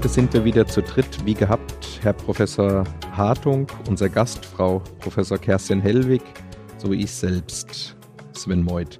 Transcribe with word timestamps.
Heute 0.00 0.08
sind 0.08 0.32
wir 0.32 0.46
wieder 0.46 0.66
zu 0.66 0.80
dritt, 0.80 1.26
wie 1.26 1.34
gehabt, 1.34 2.00
Herr 2.00 2.14
Professor 2.14 2.84
Hartung, 3.12 3.66
unser 3.86 4.08
Gast, 4.08 4.46
Frau 4.46 4.78
Professor 4.98 5.36
Kerstin 5.36 5.82
Hellwig, 5.82 6.22
sowie 6.78 7.02
ich 7.02 7.10
selbst, 7.10 7.98
Sven 8.32 8.62
Meuth. 8.62 8.98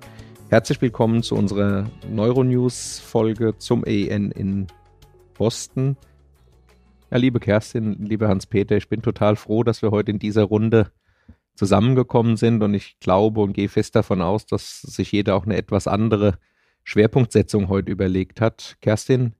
Herzlich 0.51 0.83
willkommen 0.83 1.23
zu 1.23 1.37
unserer 1.37 1.91
Neuronews-Folge 2.07 3.57
zum 3.57 3.83
EN 3.85 4.31
in 4.33 4.67
Boston. 5.33 5.97
Ja, 7.11 7.17
liebe 7.17 7.41
Kerstin, 7.41 8.05
lieber 8.05 8.29
Hans-Peter, 8.29 8.77
ich 8.77 8.91
bin 8.91 9.01
total 9.01 9.37
froh, 9.37 9.63
dass 9.63 9.81
wir 9.81 9.93
heute 9.93 10.11
in 10.11 10.19
dieser 10.19 10.43
Runde 10.45 10.93
zusammengekommen 11.55 12.37
sind 12.37 12.63
und 12.63 12.75
ich 12.75 13.01
glaube 13.01 13.41
und 13.41 13.55
gehe 13.55 13.71
fest 13.71 13.97
davon 13.97 14.21
aus, 14.21 14.45
dass 14.45 14.83
sich 14.83 15.13
jeder 15.13 15.35
auch 15.35 15.47
eine 15.47 15.57
etwas 15.57 15.87
andere 15.89 16.35
Schwerpunktsetzung 16.85 17.71
heute 17.71 17.91
überlegt 17.91 18.43
hat. 18.43 18.77
Kerstin, 18.83 19.33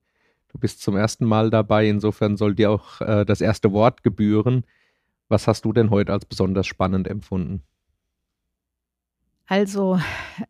du 0.53 0.59
bist 0.59 0.83
zum 0.83 0.97
ersten 0.97 1.25
Mal 1.25 1.51
dabei, 1.51 1.89
insofern 1.89 2.37
soll 2.37 2.55
dir 2.55 2.71
auch 2.71 3.01
äh, 3.01 3.25
das 3.25 3.41
erste 3.41 3.73
Wort 3.73 4.03
gebühren. 4.03 4.65
Was 5.29 5.47
hast 5.47 5.65
du 5.65 5.73
denn 5.73 5.91
heute 5.91 6.13
als 6.13 6.25
besonders 6.25 6.67
spannend 6.67 7.07
empfunden? 7.07 7.63
Also, 9.53 9.99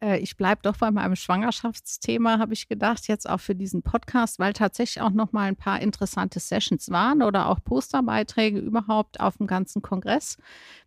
äh, 0.03 0.19
ich 0.19 0.37
bleibe 0.37 0.61
doch 0.63 0.77
bei 0.77 0.91
meinem 0.91 1.17
Schwangerschaftsthema, 1.17 2.39
habe 2.39 2.53
ich 2.53 2.69
gedacht, 2.69 3.09
jetzt 3.09 3.29
auch 3.31 3.41
für 3.41 3.55
diesen 3.55 3.83
Podcast, 3.83 4.39
weil 4.39 4.53
tatsächlich 4.53 5.01
auch 5.01 5.13
noch 5.13 5.33
mal 5.33 5.49
ein 5.49 5.57
paar 5.57 5.81
interessante 5.81 6.39
Sessions 6.39 6.91
waren 6.91 7.23
oder 7.23 7.49
auch 7.49 7.65
Posterbeiträge 7.65 8.59
überhaupt 8.59 9.19
auf 9.19 9.39
dem 9.39 9.47
ganzen 9.47 9.81
Kongress. 9.81 10.37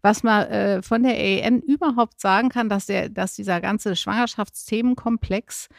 Was 0.04 0.21
man 0.21 0.43
äh, 0.43 0.84
von 0.84 1.02
der 1.02 1.13
AEN 1.13 1.59
überhaupt 1.62 2.21
sagen 2.21 2.49
kann, 2.49 2.70
dass, 2.70 2.85
der, 2.85 3.09
dass 3.09 3.34
dieser 3.34 3.59
ganze 3.62 3.96
Schwangerschaftsthemenkomplex 3.96 5.70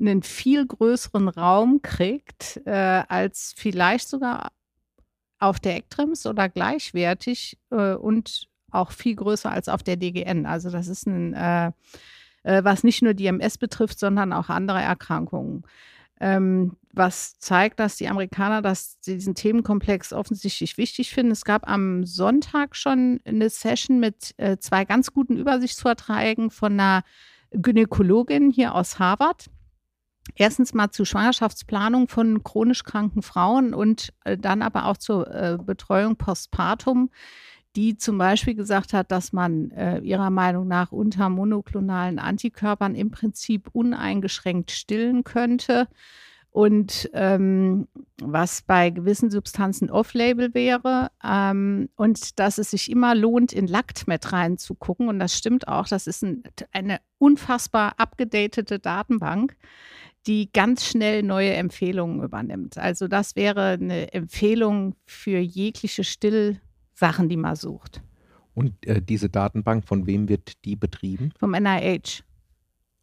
einen 0.00 0.22
viel 0.22 0.66
größeren 0.66 1.28
Raum 1.28 1.82
kriegt, 1.82 2.60
äh, 2.64 3.04
als 3.08 3.54
vielleicht 3.56 4.08
sogar 4.08 4.50
auf 5.38 5.60
der 5.60 5.76
Ektrims 5.76 6.26
oder 6.26 6.48
gleichwertig 6.48 7.58
äh, 7.70 7.94
und 7.94 8.48
auch 8.70 8.92
viel 8.92 9.16
größer 9.16 9.50
als 9.50 9.68
auf 9.68 9.82
der 9.82 9.96
DGN. 9.96 10.46
Also 10.46 10.70
das 10.70 10.88
ist 10.88 11.06
ein, 11.06 11.34
äh, 11.34 11.72
äh, 12.42 12.64
was 12.64 12.84
nicht 12.84 13.02
nur 13.02 13.14
die 13.14 13.26
MS 13.26 13.58
betrifft, 13.58 13.98
sondern 13.98 14.32
auch 14.32 14.48
andere 14.48 14.80
Erkrankungen. 14.80 15.64
Ähm, 16.20 16.76
was 16.92 17.38
zeigt, 17.38 17.80
dass 17.80 17.96
die 17.96 18.08
Amerikaner 18.08 18.62
das, 18.62 19.00
diesen 19.00 19.34
Themenkomplex 19.34 20.12
offensichtlich 20.12 20.76
wichtig 20.76 21.10
finden. 21.10 21.32
Es 21.32 21.44
gab 21.44 21.68
am 21.68 22.04
Sonntag 22.04 22.76
schon 22.76 23.20
eine 23.24 23.48
Session 23.48 24.00
mit 24.00 24.34
äh, 24.36 24.58
zwei 24.58 24.84
ganz 24.84 25.12
guten 25.12 25.36
Übersichtsvorträgen 25.36 26.50
von 26.50 26.74
einer 26.74 27.04
Gynäkologin 27.52 28.50
hier 28.50 28.74
aus 28.74 28.98
Harvard. 28.98 29.46
Erstens 30.36 30.74
mal 30.74 30.90
zur 30.90 31.06
Schwangerschaftsplanung 31.06 32.08
von 32.08 32.42
chronisch 32.42 32.84
kranken 32.84 33.22
Frauen 33.22 33.74
und 33.74 34.12
äh, 34.24 34.36
dann 34.36 34.62
aber 34.62 34.86
auch 34.86 34.96
zur 34.96 35.32
äh, 35.34 35.58
Betreuung 35.60 36.16
postpartum 36.16 37.10
die 37.76 37.96
zum 37.96 38.18
Beispiel 38.18 38.54
gesagt 38.54 38.92
hat, 38.92 39.10
dass 39.10 39.32
man 39.32 39.70
äh, 39.70 39.98
ihrer 40.00 40.30
Meinung 40.30 40.66
nach 40.66 40.90
unter 40.92 41.28
monoklonalen 41.28 42.18
Antikörpern 42.18 42.94
im 42.94 43.10
Prinzip 43.10 43.68
uneingeschränkt 43.72 44.70
stillen 44.70 45.24
könnte. 45.24 45.88
Und 46.52 47.08
ähm, 47.12 47.86
was 48.20 48.62
bei 48.62 48.90
gewissen 48.90 49.30
Substanzen 49.30 49.88
off-label 49.88 50.52
wäre. 50.52 51.12
Ähm, 51.24 51.90
und 51.94 52.40
dass 52.40 52.58
es 52.58 52.72
sich 52.72 52.90
immer 52.90 53.14
lohnt, 53.14 53.52
in 53.52 53.68
LactMed 53.68 54.32
reinzugucken. 54.32 55.08
Und 55.08 55.20
das 55.20 55.38
stimmt 55.38 55.68
auch. 55.68 55.86
Das 55.86 56.08
ist 56.08 56.24
ein, 56.24 56.42
eine 56.72 56.98
unfassbar 57.18 57.94
abgedatete 57.98 58.80
Datenbank, 58.80 59.56
die 60.26 60.50
ganz 60.52 60.84
schnell 60.84 61.22
neue 61.22 61.54
Empfehlungen 61.54 62.22
übernimmt. 62.22 62.78
Also 62.78 63.08
das 63.08 63.36
wäre 63.36 63.78
eine 63.80 64.12
Empfehlung 64.12 64.94
für 65.06 65.38
jegliche 65.38 66.04
Still- 66.04 66.60
Sachen, 67.00 67.28
die 67.28 67.36
man 67.36 67.56
sucht. 67.56 68.02
Und 68.54 68.86
äh, 68.86 69.00
diese 69.00 69.28
Datenbank, 69.30 69.86
von 69.86 70.06
wem 70.06 70.28
wird 70.28 70.64
die 70.64 70.76
betrieben? 70.76 71.32
Vom 71.38 71.52
NIH. 71.52 72.22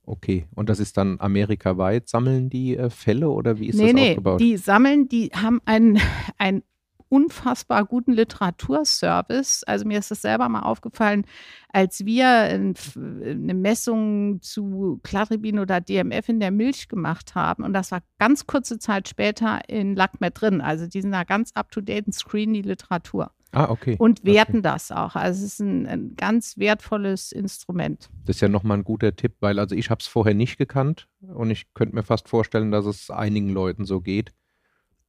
Okay, 0.06 0.46
und 0.56 0.70
das 0.70 0.80
ist 0.80 0.96
dann 0.96 1.20
amerikaweit, 1.20 2.08
sammeln 2.08 2.50
die 2.50 2.78
äh, 2.78 2.90
Fälle 2.90 3.30
oder 3.30 3.60
wie 3.60 3.68
ist 3.68 3.76
nee, 3.76 3.88
das 3.88 3.94
nee, 3.94 4.10
aufgebaut? 4.12 4.40
Die 4.40 4.56
sammeln, 4.56 5.10
die 5.10 5.32
haben 5.34 5.60
einen, 5.66 6.00
einen 6.38 6.64
unfassbar 7.10 7.86
guten 7.86 8.14
Literaturservice. 8.14 9.64
Also 9.64 9.86
mir 9.86 10.00
ist 10.00 10.12
das 10.12 10.22
selber 10.22 10.50
mal 10.50 10.62
aufgefallen, 10.62 11.26
als 11.70 12.06
wir 12.06 12.28
eine 12.28 13.54
Messung 13.54 14.42
zu 14.42 15.00
Cladribin 15.04 15.60
oder 15.60 15.82
DMF 15.82 16.30
in 16.30 16.40
der 16.40 16.52
Milch 16.52 16.88
gemacht 16.88 17.36
haben. 17.36 17.64
Und 17.64 17.74
das 17.74 17.92
war 17.92 18.02
ganz 18.20 18.48
kurze 18.48 18.80
Zeit 18.80 19.08
später 19.08 19.62
in 19.68 19.96
LACMED 19.96 20.42
drin. 20.42 20.62
Also 20.62 20.88
die 20.88 21.02
sind 21.02 21.12
da 21.12 21.24
ganz 21.24 21.52
up-to-date 21.54 22.08
und 22.08 22.14
screen 22.14 22.54
die 22.54 22.62
Literatur. 22.62 23.32
Ah, 23.52 23.70
okay. 23.70 23.96
Und 23.98 24.26
werten 24.26 24.58
okay. 24.58 24.62
das 24.64 24.92
auch. 24.92 25.16
Also 25.16 25.46
es 25.46 25.54
ist 25.54 25.60
ein, 25.62 25.88
ein, 25.88 26.16
ganz 26.16 26.58
wertvolles 26.58 27.32
Instrument. 27.32 28.10
Das 28.26 28.38
ist 28.38 28.42
ja 28.42 28.50
nochmal 28.50 28.78
ein 28.78 28.84
guter 28.84 29.16
Tipp, 29.16 29.36
weil 29.40 29.58
also 29.60 29.74
ich 29.74 29.90
habe 29.90 30.00
es 30.00 30.08
vorher 30.08 30.34
nicht 30.34 30.58
gekannt 30.58 31.08
und 31.22 31.50
ich 31.50 31.74
könnte 31.74 31.96
mir 31.96 32.04
fast 32.04 32.28
vorstellen, 32.28 32.72
dass 32.72 32.86
es 32.86 33.10
einigen 33.10 33.50
Leuten 33.50 33.86
so 33.86 34.02
geht. 34.02 34.34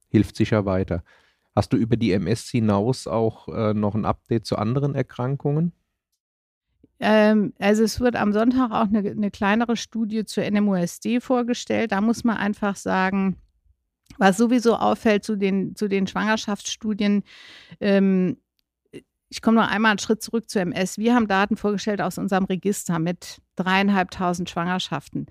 Hilft 0.07 0.37
sicher 0.37 0.65
weiter. 0.65 1.03
Hast 1.55 1.73
du 1.73 1.77
über 1.77 1.97
die 1.97 2.11
MS 2.11 2.49
hinaus 2.49 3.07
auch 3.07 3.47
äh, 3.47 3.73
noch 3.73 3.95
ein 3.95 4.05
Update 4.05 4.45
zu 4.45 4.57
anderen 4.57 4.95
Erkrankungen? 4.95 5.73
Ähm, 6.99 7.53
also 7.59 7.83
es 7.83 7.99
wird 7.99 8.15
am 8.15 8.33
Sonntag 8.33 8.71
auch 8.71 8.87
eine, 8.87 8.99
eine 9.09 9.31
kleinere 9.31 9.77
Studie 9.77 10.25
zur 10.25 10.49
NMOSD 10.49 11.21
vorgestellt. 11.21 11.91
Da 11.91 12.01
muss 12.01 12.23
man 12.23 12.37
einfach 12.37 12.75
sagen, 12.75 13.37
was 14.17 14.37
sowieso 14.37 14.75
auffällt 14.75 15.23
zu 15.23 15.35
den, 15.35 15.75
zu 15.75 15.87
den 15.87 16.07
Schwangerschaftsstudien, 16.07 17.23
ähm, 17.79 18.37
ich 19.31 19.41
komme 19.43 19.61
noch 19.61 19.69
einmal 19.69 19.91
einen 19.91 19.99
Schritt 19.99 20.23
zurück 20.23 20.49
zur 20.49 20.63
MS. 20.63 20.97
Wir 20.97 21.13
haben 21.13 21.27
Daten 21.27 21.55
vorgestellt 21.55 22.01
aus 22.01 22.17
unserem 22.17 22.45
Register 22.45 22.97
mit 22.97 23.41
dreieinhalbtausend 23.55 24.49
Schwangerschaften. 24.49 25.27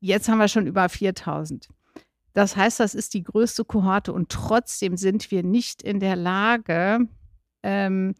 Jetzt 0.00 0.28
haben 0.28 0.38
wir 0.38 0.46
schon 0.46 0.68
über 0.68 0.88
4000. 0.88 1.68
Das 2.38 2.56
heißt, 2.56 2.78
das 2.78 2.94
ist 2.94 3.14
die 3.14 3.24
größte 3.24 3.64
Kohorte 3.64 4.12
und 4.12 4.28
trotzdem 4.28 4.96
sind 4.96 5.30
wir 5.30 5.42
nicht 5.42 5.82
in 5.82 5.98
der 5.98 6.14
Lage, 6.14 7.08
ähm, 7.62 8.14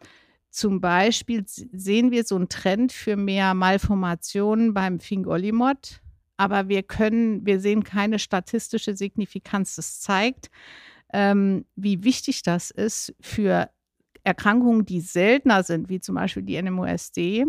zum 0.51 0.81
Beispiel 0.81 1.45
sehen 1.47 2.11
wir 2.11 2.25
so 2.25 2.35
einen 2.35 2.49
Trend 2.49 2.93
für 2.93 3.17
mehr 3.17 3.55
Malformationen 3.55 4.75
beim 4.75 4.99
Fingolimod 4.99 6.01
aber 6.39 6.69
wir 6.69 6.85
können, 6.85 7.45
wir 7.45 7.61
sehen 7.61 7.83
keine 7.83 8.19
statistische 8.19 8.97
Signifikanz. 8.97 9.75
Das 9.75 10.01
zeigt, 10.01 10.51
ähm, 11.13 11.67
wie 11.75 12.05
wichtig 12.05 12.43
das 12.43 12.71
ist 12.71 13.15
für 13.21 13.69
Erkrankungen, 14.23 14.87
die 14.87 15.01
seltener 15.01 15.65
sind, 15.65 15.89
wie 15.89 16.01
zum 16.01 16.15
Beispiel 16.15 16.45
die 16.45 16.61
NMOSD, 16.63 17.47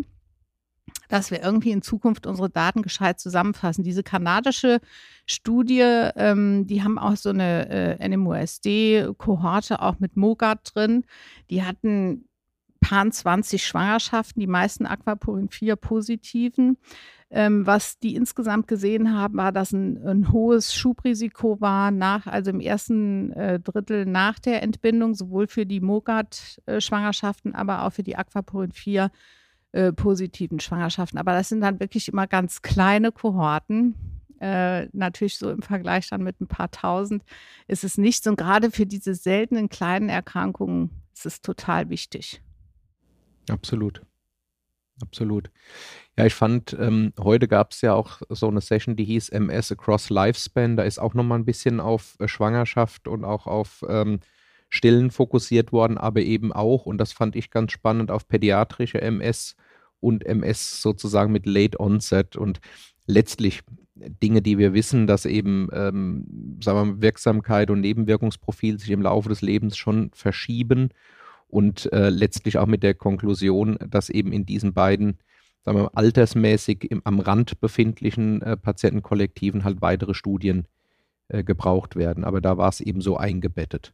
dass 1.09 1.31
wir 1.31 1.43
irgendwie 1.43 1.71
in 1.71 1.81
Zukunft 1.81 2.25
unsere 2.25 2.49
Daten 2.49 2.81
gescheit 2.81 3.19
zusammenfassen. 3.19 3.83
Diese 3.83 4.03
kanadische 4.03 4.79
Studie, 5.25 5.81
ähm, 5.81 6.65
die 6.67 6.83
haben 6.83 6.97
auch 6.97 7.17
so 7.17 7.29
eine 7.29 7.99
äh, 7.99 8.07
NMOSD-Kohorte 8.07 9.81
auch 9.81 9.99
mit 9.99 10.15
MOGAT 10.15 10.71
drin. 10.73 11.03
Die 11.49 11.63
hatten 11.63 12.29
paar 12.79 13.09
20 13.09 13.65
Schwangerschaften, 13.65 14.39
die 14.39 14.47
meisten 14.47 14.85
Aquaporin 14.85 15.49
4 15.49 15.75
positiven. 15.75 16.77
Ähm, 17.31 17.67
was 17.67 17.99
die 17.99 18.15
insgesamt 18.15 18.67
gesehen 18.67 19.13
haben, 19.13 19.37
war, 19.37 19.51
dass 19.51 19.71
ein, 19.71 20.03
ein 20.03 20.31
hohes 20.31 20.73
Schubrisiko 20.73 21.61
war 21.61 21.91
nach, 21.91 22.25
also 22.25 22.49
im 22.49 22.59
ersten 22.59 23.31
äh, 23.33 23.59
Drittel 23.59 24.07
nach 24.07 24.39
der 24.39 24.63
Entbindung, 24.63 25.13
sowohl 25.13 25.47
für 25.47 25.67
die 25.67 25.79
Mogat-Schwangerschaften, 25.79 27.53
aber 27.53 27.83
auch 27.83 27.93
für 27.93 28.01
die 28.01 28.15
Aquaporin 28.15 28.71
4 28.71 29.11
äh, 29.71 29.93
positiven 29.93 30.59
Schwangerschaften. 30.59 31.19
Aber 31.19 31.33
das 31.33 31.49
sind 31.49 31.61
dann 31.61 31.79
wirklich 31.79 32.07
immer 32.07 32.27
ganz 32.27 32.61
kleine 32.61 33.11
Kohorten. 33.11 33.95
Äh, 34.39 34.87
natürlich 34.93 35.37
so 35.37 35.51
im 35.51 35.61
Vergleich 35.61 36.09
dann 36.09 36.23
mit 36.23 36.39
ein 36.39 36.47
paar 36.47 36.71
tausend 36.71 37.23
ist 37.67 37.83
es 37.83 37.97
nichts. 37.97 38.25
Und 38.25 38.37
gerade 38.37 38.71
für 38.71 38.85
diese 38.85 39.13
seltenen 39.13 39.69
kleinen 39.69 40.09
Erkrankungen 40.09 40.89
ist 41.13 41.25
es 41.25 41.41
total 41.41 41.89
wichtig. 41.89 42.41
Absolut. 43.49 44.01
Absolut. 45.01 45.49
Ja, 46.17 46.25
ich 46.25 46.33
fand, 46.33 46.75
ähm, 46.79 47.13
heute 47.19 47.47
gab 47.47 47.71
es 47.71 47.81
ja 47.81 47.93
auch 47.93 48.21
so 48.29 48.47
eine 48.47 48.61
Session, 48.61 48.95
die 48.95 49.05
hieß 49.05 49.29
MS 49.29 49.71
Across 49.71 50.09
Lifespan. 50.09 50.75
Da 50.75 50.83
ist 50.83 50.99
auch 50.99 51.13
nochmal 51.13 51.39
ein 51.39 51.45
bisschen 51.45 51.79
auf 51.79 52.15
äh, 52.19 52.27
Schwangerschaft 52.27 53.07
und 53.07 53.23
auch 53.23 53.47
auf 53.47 53.85
ähm, 53.87 54.19
Stillen 54.69 55.11
fokussiert 55.11 55.71
worden, 55.71 55.97
aber 55.97 56.21
eben 56.21 56.53
auch, 56.53 56.85
und 56.85 56.97
das 56.99 57.11
fand 57.11 57.35
ich 57.35 57.49
ganz 57.49 57.71
spannend, 57.71 58.11
auf 58.11 58.27
pädiatrische 58.27 59.01
MS 59.01 59.55
und 59.99 60.25
MS 60.25 60.81
sozusagen 60.81 61.31
mit 61.31 61.45
Late 61.45 61.79
Onset 61.79 62.35
und 62.35 62.59
letztlich 63.07 63.61
Dinge, 63.95 64.41
die 64.41 64.57
wir 64.57 64.73
wissen, 64.73 65.07
dass 65.07 65.25
eben, 65.25 65.67
ähm, 65.73 66.57
sagen 66.63 66.77
wir 66.77 66.85
mal, 66.85 67.01
Wirksamkeit 67.01 67.69
und 67.69 67.81
Nebenwirkungsprofil 67.81 68.79
sich 68.79 68.91
im 68.91 69.01
Laufe 69.01 69.27
des 69.27 69.41
Lebens 69.41 69.75
schon 69.75 70.11
verschieben 70.13 70.89
und 71.47 71.91
äh, 71.91 72.09
letztlich 72.09 72.57
auch 72.57 72.67
mit 72.67 72.83
der 72.83 72.93
Konklusion, 72.93 73.77
dass 73.89 74.09
eben 74.09 74.31
in 74.31 74.45
diesen 74.45 74.73
beiden 74.73 75.17
sagen 75.65 75.77
wir 75.77 75.83
mal, 75.83 75.91
altersmäßig 75.93 76.89
im, 76.89 77.01
am 77.03 77.19
Rand 77.19 77.59
befindlichen 77.59 78.41
äh, 78.41 78.57
Patientenkollektiven 78.57 79.63
halt 79.63 79.81
weitere 79.81 80.13
Studien 80.13 80.67
äh, 81.27 81.43
gebraucht 81.43 81.95
werden. 81.95 82.23
Aber 82.23 82.41
da 82.41 82.57
war 82.57 82.69
es 82.69 82.81
eben 82.81 83.01
so 83.01 83.17
eingebettet. 83.17 83.93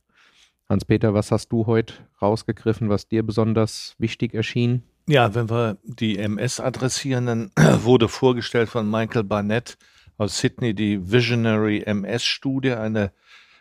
Hans-Peter, 0.68 1.14
was 1.14 1.32
hast 1.32 1.50
du 1.50 1.68
heute 1.68 1.94
rausgegriffen, 2.22 2.90
was 2.90 3.08
dir 3.08 3.24
besonders 3.24 3.96
wichtig 4.00 4.34
erschien? 4.34 4.84
Ja, 5.08 5.36
wenn 5.36 5.50
wir 5.50 5.78
die 5.84 6.18
MS 6.18 6.60
adressieren, 6.60 7.26
dann 7.28 7.52
wurde 7.84 8.10
vorgestellt 8.10 8.70
von 8.70 8.90
Michael 8.90 9.24
Barnett 9.24 9.78
aus 10.18 10.40
Sydney 10.40 10.74
die 10.74 11.12
Visionary 11.12 11.84
MS-Studie, 11.86 12.72
eine 12.72 13.12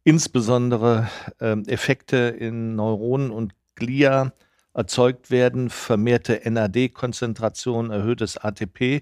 insbesondere 0.05 1.09
ähm, 1.41 1.65
Effekte 1.67 2.17
in 2.17 2.77
Neuronen 2.77 3.31
und 3.31 3.55
Glia 3.75 4.33
erzeugt 4.77 5.31
werden, 5.31 5.71
vermehrte 5.71 6.43
NAD-Konzentration, 6.45 7.91
erhöhtes 7.91 8.37
ATP, 8.37 9.01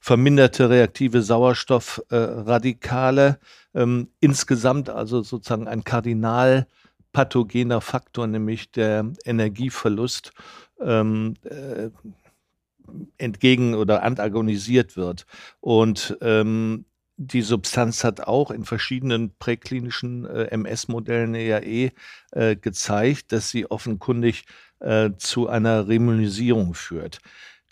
verminderte 0.00 0.70
reaktive 0.70 1.20
Sauerstoffradikale, 1.20 3.38
äh, 3.74 3.82
ähm, 3.82 4.08
insgesamt 4.20 4.88
also 4.88 5.20
sozusagen 5.22 5.68
ein 5.68 5.84
Kardinal 5.84 6.66
pathogener 7.12 7.82
Faktor, 7.82 8.26
nämlich 8.26 8.70
der 8.70 9.12
Energieverlust, 9.24 10.32
ähm, 10.80 11.34
äh, 11.44 11.90
entgegen 13.18 13.74
oder 13.74 14.02
antagonisiert 14.02 14.96
wird. 14.96 15.26
Und 15.60 16.16
ähm, 16.22 16.86
die 17.22 17.42
Substanz 17.42 18.02
hat 18.02 18.22
auch 18.22 18.50
in 18.50 18.64
verschiedenen 18.64 19.36
präklinischen 19.38 20.24
äh, 20.24 20.44
MS-Modellen 20.44 21.34
EAE 21.34 21.92
äh, 22.32 22.56
gezeigt, 22.56 23.32
dass 23.32 23.50
sie 23.50 23.70
offenkundig 23.70 24.46
äh, 24.78 25.10
zu 25.18 25.46
einer 25.46 25.86
Remynisierung 25.86 26.72
führt. 26.72 27.18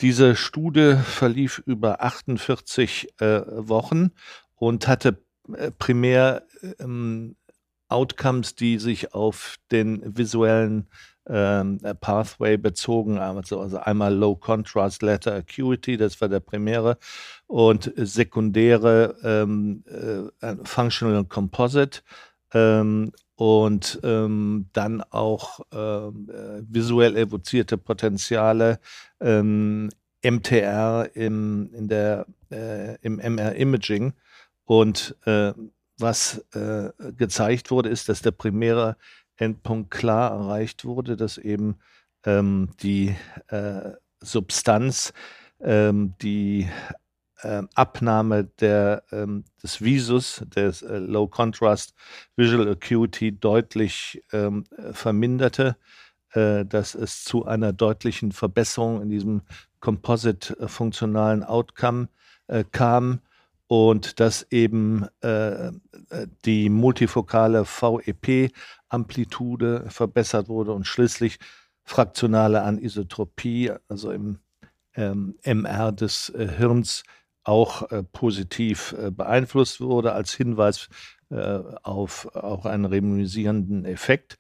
Diese 0.03 0.37
Studie 0.37 0.97
verlief 1.03 1.63
über 1.65 2.03
48 2.03 3.09
äh, 3.21 3.41
Wochen 3.47 4.11
und 4.55 4.87
hatte 4.87 5.25
äh, 5.57 5.71
primär 5.71 6.47
ähm, 6.79 7.35
Outcomes, 7.89 8.55
die 8.55 8.79
sich 8.79 9.15
auf 9.15 9.57
den 9.71 10.17
visuellen 10.17 10.89
ähm, 11.29 11.79
Pathway 12.01 12.57
bezogen, 12.57 13.19
also, 13.19 13.61
also 13.61 13.79
einmal 13.79 14.15
Low 14.15 14.37
Contrast 14.37 15.03
Letter 15.03 15.35
Acuity, 15.35 15.97
das 15.97 16.21
war 16.21 16.29
der 16.29 16.41
primäre, 16.41 16.99
und 17.47 17.93
sekundäre 17.97 19.17
ähm, 19.23 19.85
äh, 20.41 20.55
Functional 20.65 21.25
Composite 21.25 22.01
ähm, 22.53 23.13
und 23.37 24.01
ähm, 24.03 24.69
dann 24.73 25.03
auch 25.03 25.61
ähm, 25.73 26.29
äh, 26.31 26.63
visuell 26.69 27.17
evozierte 27.17 27.79
Potenziale, 27.79 28.81
ähm, 29.21 29.91
MTR 30.25 31.11
im, 31.15 31.71
in 31.73 31.89
der, 31.89 32.27
äh, 32.51 32.97
im 33.03 33.21
MR-Imaging 33.21 34.15
und 34.65 35.15
äh, 35.25 35.53
was 35.99 36.45
äh, 36.55 36.91
gezeigt 37.17 37.71
wurde, 37.71 37.89
ist, 37.89 38.09
dass 38.09 38.23
der 38.23 38.31
primäre 38.31 38.97
Endpunkt 39.37 39.91
klar 39.91 40.31
erreicht 40.31 40.85
wurde, 40.85 41.17
dass 41.17 41.39
eben 41.39 41.77
ähm, 42.25 42.71
die 42.83 43.15
äh, 43.49 43.93
Substanz, 44.21 45.13
ähm, 45.61 46.15
die 46.21 46.69
äh, 47.43 47.63
Abnahme 47.75 48.45
der, 48.61 49.05
ähm, 49.13 49.45
des 49.63 49.81
Visus, 49.81 50.45
des 50.55 50.83
äh, 50.83 50.99
Low 50.99 51.29
Contrast 51.29 51.95
Visual 52.37 52.69
Acuity 52.69 53.39
deutlich 53.39 54.23
ähm, 54.33 54.65
verminderte, 54.93 55.77
äh, 56.33 56.65
dass 56.65 56.95
es 56.95 57.25
zu 57.25 57.47
einer 57.47 57.73
deutlichen 57.73 58.33
Verbesserung 58.33 59.03
in 59.03 59.11
diesem 59.11 59.43
Composite-funktionalen 59.81 61.45
Outcome 61.45 62.09
äh, 62.49 62.65
kam 62.71 63.21
und 63.69 64.19
dass 64.19 64.45
eben 64.51 65.07
äh, 65.21 65.71
die 66.45 66.69
multifokale 66.71 67.65
VEP-Amplitude 67.65 69.85
verbessert 69.89 70.49
wurde 70.49 70.73
und 70.73 70.85
schließlich 70.87 71.39
fraktionale 71.85 72.63
Anisotropie, 72.63 73.71
also 73.89 74.11
im 74.11 74.41
ähm, 74.95 75.37
MR 75.45 75.93
des 75.93 76.31
äh, 76.31 76.49
Hirns, 76.49 77.05
auch 77.45 77.91
äh, 77.91 78.03
positiv 78.03 78.95
äh, 78.99 79.11
beeinflusst 79.11 79.81
wurde, 79.81 80.13
als 80.13 80.35
Hinweis 80.35 80.87
äh, 80.87 80.89
auf 81.31 82.35
auch 82.35 82.65
einen 82.65 82.87
remynisierenden 82.87 83.85
Effekt. 83.85 84.39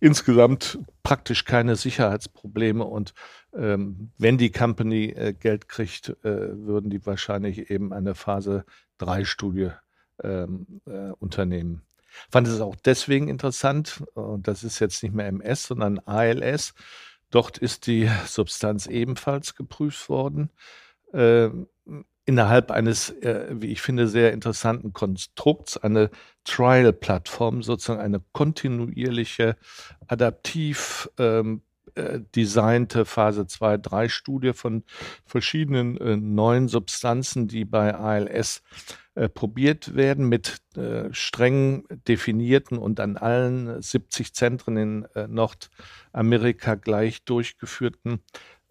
Insgesamt 0.00 0.78
praktisch 1.02 1.44
keine 1.44 1.76
Sicherheitsprobleme 1.76 2.84
und 2.84 3.12
ähm, 3.54 4.10
wenn 4.16 4.38
die 4.38 4.50
Company 4.50 5.10
äh, 5.10 5.32
Geld 5.32 5.68
kriegt, 5.68 6.10
äh, 6.24 6.56
würden 6.56 6.90
die 6.90 7.04
wahrscheinlich 7.04 7.70
eben 7.70 7.92
eine 7.92 8.14
Phase 8.14 8.64
3 8.98 9.24
Studie 9.24 9.70
ähm, 10.22 10.80
äh, 10.86 11.10
unternehmen. 11.18 11.82
Fand 12.30 12.48
es 12.48 12.60
auch 12.60 12.76
deswegen 12.76 13.28
interessant, 13.28 14.02
und 14.14 14.48
das 14.48 14.64
ist 14.64 14.78
jetzt 14.80 15.02
nicht 15.02 15.14
mehr 15.14 15.26
MS, 15.26 15.64
sondern 15.64 15.98
ALS. 16.00 16.74
Dort 17.30 17.58
ist 17.58 17.86
die 17.86 18.10
Substanz 18.26 18.86
ebenfalls 18.86 19.54
geprüft 19.54 20.08
worden. 20.08 20.50
Innerhalb 22.30 22.70
eines, 22.70 23.10
äh, 23.10 23.46
wie 23.50 23.72
ich 23.72 23.82
finde, 23.82 24.06
sehr 24.06 24.32
interessanten 24.32 24.92
Konstrukts, 24.92 25.76
eine 25.76 26.10
Trial-Plattform, 26.44 27.64
sozusagen 27.64 28.00
eine 28.00 28.22
kontinuierliche, 28.30 29.56
adaptiv 30.06 31.10
ähm, 31.18 31.62
äh, 31.96 32.20
designte 32.36 33.04
Phase 33.04 33.42
2-3-Studie 33.42 34.52
von 34.52 34.84
verschiedenen 35.26 35.96
äh, 35.96 36.16
neuen 36.16 36.68
Substanzen, 36.68 37.48
die 37.48 37.64
bei 37.64 37.96
ALS 37.96 38.62
äh, 39.16 39.28
probiert 39.28 39.96
werden, 39.96 40.28
mit 40.28 40.58
äh, 40.76 41.12
streng 41.12 41.82
definierten 42.06 42.78
und 42.78 43.00
an 43.00 43.16
allen 43.16 43.82
70 43.82 44.34
Zentren 44.34 44.76
in 44.76 45.04
äh, 45.16 45.26
Nordamerika 45.26 46.76
gleich 46.76 47.24
durchgeführten 47.24 48.20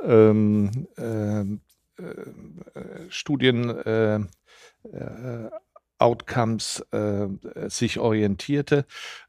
ähm, 0.01 0.87
ähm 0.97 1.59
äh, 1.65 1.68
Studien, 3.09 3.69
äh, 3.69 4.15
äh, 4.15 5.49
Outcomes 5.97 6.81
sich 7.67 7.99
orientierte. 7.99 8.85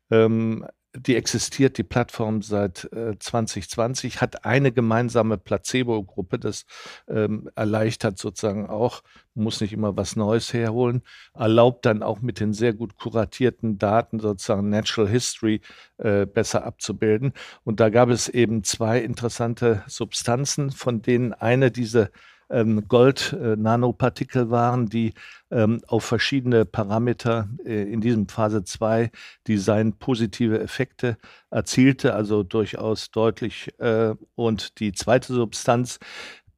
Ähm, 0.09 0.65
die 0.97 1.15
existiert, 1.15 1.79
die 1.79 1.85
Plattform 1.85 2.43
seit 2.43 2.93
äh, 2.93 3.17
2020, 3.17 4.21
hat 4.21 4.45
eine 4.45 4.73
gemeinsame 4.73 5.39
Placebo-Gruppe. 5.39 6.39
Das 6.39 6.65
ähm, 7.09 7.49
erleichtert 7.55 8.19
sozusagen 8.19 8.69
auch, 8.69 9.03
muss 9.35 9.61
nicht 9.61 9.73
immer 9.73 9.97
was 9.97 10.17
Neues 10.17 10.53
herholen, 10.53 11.03
erlaubt 11.35 11.87
dann 11.87 12.03
auch 12.03 12.21
mit 12.21 12.41
den 12.41 12.53
sehr 12.53 12.73
gut 12.73 12.97
kuratierten 12.97 13.79
Daten 13.79 14.19
sozusagen 14.19 14.69
Natural 14.69 15.09
History 15.09 15.61
äh, 15.99 16.27
besser 16.27 16.65
abzubilden. 16.65 17.35
Und 17.62 17.79
da 17.79 17.89
gab 17.89 18.09
es 18.09 18.29
eben 18.29 18.65
zwei 18.65 18.99
interessante 18.99 19.85
Substanzen, 19.87 20.73
von 20.73 21.03
denen 21.03 21.33
eine 21.33 21.71
diese 21.71 22.11
ähm, 22.50 22.87
Gold-Nanopartikel 22.88 24.42
äh, 24.42 24.50
waren, 24.50 24.87
die 24.87 25.14
ähm, 25.50 25.80
auf 25.87 26.04
verschiedene 26.04 26.64
Parameter 26.64 27.49
äh, 27.64 27.83
in 27.90 28.00
diesem 28.00 28.28
Phase 28.28 28.64
2 28.64 29.11
Design 29.47 29.99
positive 29.99 30.59
Effekte 30.61 31.16
erzielte, 31.50 32.14
also 32.14 32.42
durchaus 32.42 33.11
deutlich. 33.11 33.69
Äh, 33.78 34.14
und 34.35 34.80
die 34.80 34.92
zweite 34.92 35.33
Substanz, 35.33 35.99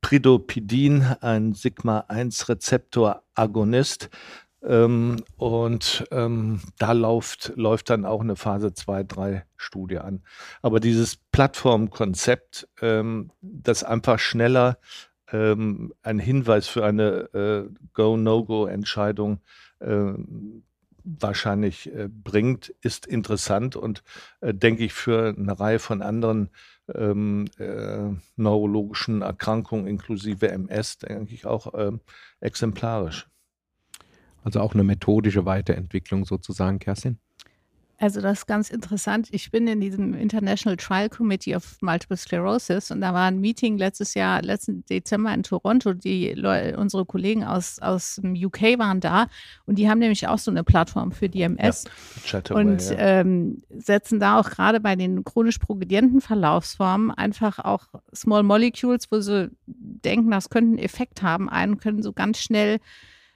Pridopidin, 0.00 1.02
ein 1.20 1.52
Sigma-1-Rezeptor-Agonist, 1.52 4.10
ähm, 4.64 5.16
und 5.36 6.04
ähm, 6.12 6.60
da 6.78 6.92
läuft, 6.92 7.52
läuft 7.56 7.90
dann 7.90 8.04
auch 8.04 8.20
eine 8.20 8.36
Phase 8.36 8.68
2-3-Studie 8.68 9.98
an. 9.98 10.22
Aber 10.62 10.78
dieses 10.78 11.16
Plattformkonzept, 11.16 12.68
ähm, 12.80 13.32
das 13.40 13.82
einfach 13.82 14.20
schneller 14.20 14.78
ähm, 15.32 15.92
ein 16.02 16.18
Hinweis 16.18 16.68
für 16.68 16.84
eine 16.84 17.34
äh, 17.34 17.68
Go-No-Go-Entscheidung 17.94 19.40
äh, 19.80 20.12
wahrscheinlich 21.04 21.92
äh, 21.92 22.08
bringt, 22.08 22.68
ist 22.80 23.06
interessant 23.06 23.76
und 23.76 24.02
äh, 24.40 24.54
denke 24.54 24.84
ich 24.84 24.92
für 24.92 25.34
eine 25.36 25.58
Reihe 25.58 25.78
von 25.78 26.02
anderen 26.02 26.50
ähm, 26.94 27.46
äh, 27.58 28.10
neurologischen 28.36 29.22
Erkrankungen 29.22 29.86
inklusive 29.86 30.48
MS, 30.48 30.98
denke 30.98 31.34
ich 31.34 31.46
auch 31.46 31.72
ähm, 31.76 32.00
exemplarisch. 32.40 33.28
Also 34.44 34.60
auch 34.60 34.74
eine 34.74 34.84
methodische 34.84 35.44
Weiterentwicklung 35.44 36.24
sozusagen, 36.24 36.78
Kerstin? 36.78 37.18
Also 38.02 38.20
das 38.20 38.38
ist 38.40 38.46
ganz 38.46 38.68
interessant. 38.68 39.28
Ich 39.30 39.52
bin 39.52 39.68
in 39.68 39.80
diesem 39.80 40.14
International 40.14 40.76
Trial 40.76 41.08
Committee 41.08 41.54
of 41.54 41.80
Multiple 41.82 42.16
Sclerosis 42.16 42.90
und 42.90 43.00
da 43.00 43.14
war 43.14 43.28
ein 43.28 43.40
Meeting 43.40 43.78
letztes 43.78 44.14
Jahr, 44.14 44.42
letzten 44.42 44.84
Dezember 44.86 45.32
in 45.32 45.44
Toronto. 45.44 45.92
Die 45.92 46.32
Leute, 46.32 46.76
unsere 46.78 47.04
Kollegen 47.04 47.44
aus, 47.44 47.78
aus 47.78 48.16
dem 48.16 48.34
UK 48.34 48.76
waren 48.76 48.98
da 48.98 49.28
und 49.66 49.78
die 49.78 49.88
haben 49.88 50.00
nämlich 50.00 50.26
auch 50.26 50.38
so 50.38 50.50
eine 50.50 50.64
Plattform 50.64 51.12
für 51.12 51.28
DMS 51.28 51.84
ja, 52.24 52.42
und 52.50 52.90
ja. 52.90 52.96
ähm, 52.98 53.62
setzen 53.70 54.18
da 54.18 54.40
auch 54.40 54.50
gerade 54.50 54.80
bei 54.80 54.96
den 54.96 55.22
chronisch 55.22 55.58
progredienten 55.58 56.20
Verlaufsformen 56.20 57.12
einfach 57.12 57.60
auch 57.60 57.84
Small 58.12 58.42
Molecules, 58.42 59.12
wo 59.12 59.20
sie 59.20 59.52
denken, 59.66 60.32
das 60.32 60.50
könnte 60.50 60.70
einen 60.70 60.78
Effekt 60.78 61.22
haben, 61.22 61.48
ein 61.48 61.78
können 61.78 62.02
so 62.02 62.12
ganz 62.12 62.40
schnell 62.40 62.80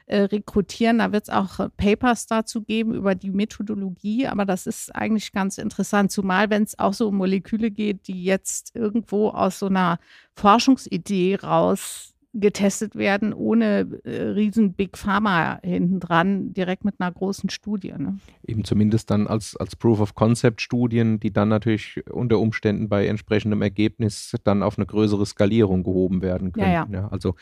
äh, 0.07 0.21
rekrutieren. 0.23 0.99
Da 0.99 1.13
wird 1.13 1.25
es 1.25 1.31
auch 1.31 1.59
äh, 1.59 1.69
Papers 1.77 2.27
dazu 2.27 2.63
geben 2.63 2.95
über 2.95 3.15
die 3.15 3.31
Methodologie, 3.31 4.27
aber 4.27 4.45
das 4.45 4.67
ist 4.67 4.95
eigentlich 4.95 5.33
ganz 5.33 5.59
interessant, 5.59 6.13
zumal 6.13 6.49
wenn 6.51 6.63
es 6.63 6.79
auch 6.79 6.95
so 6.95 7.09
um 7.09 7.17
Moleküle 7.17 7.71
geht, 7.71 8.07
die 8.09 8.25
jetzt 8.25 8.75
irgendwo 8.75 9.31
aus 9.31 9.59
so 9.59 9.67
einer 9.67 9.99
Forschungsidee 10.35 11.37
raus 11.37 12.15
getestet 12.39 12.97
werden, 12.97 13.33
ohne 13.33 14.01
äh, 14.05 14.23
riesen 14.23 14.75
Big 14.75 14.99
Pharma 14.99 15.59
hinten 15.63 16.01
dran, 16.01 16.53
direkt 16.53 16.85
mit 16.85 16.97
einer 16.99 17.11
großen 17.11 17.49
Studie. 17.49 17.95
Ne? 17.97 18.19
Eben 18.47 18.63
zumindest 18.63 19.11
dann 19.11 19.27
als, 19.27 19.57
als 19.57 19.75
Proof 19.75 20.01
of 20.01 20.15
Concept 20.15 20.61
Studien, 20.61 21.19
die 21.19 21.33
dann 21.33 21.49
natürlich 21.49 22.03
unter 22.11 22.39
Umständen 22.39 22.89
bei 22.89 23.07
entsprechendem 23.07 23.63
Ergebnis 23.63 24.35
dann 24.45 24.63
auf 24.63 24.79
eine 24.79 24.87
größere 24.87 25.25
Skalierung 25.25 25.83
gehoben 25.83 26.21
werden 26.21 26.53
können. 26.53 26.67
Ja, 26.73 26.87
ja. 26.91 27.01
ja 27.01 27.09
also 27.09 27.35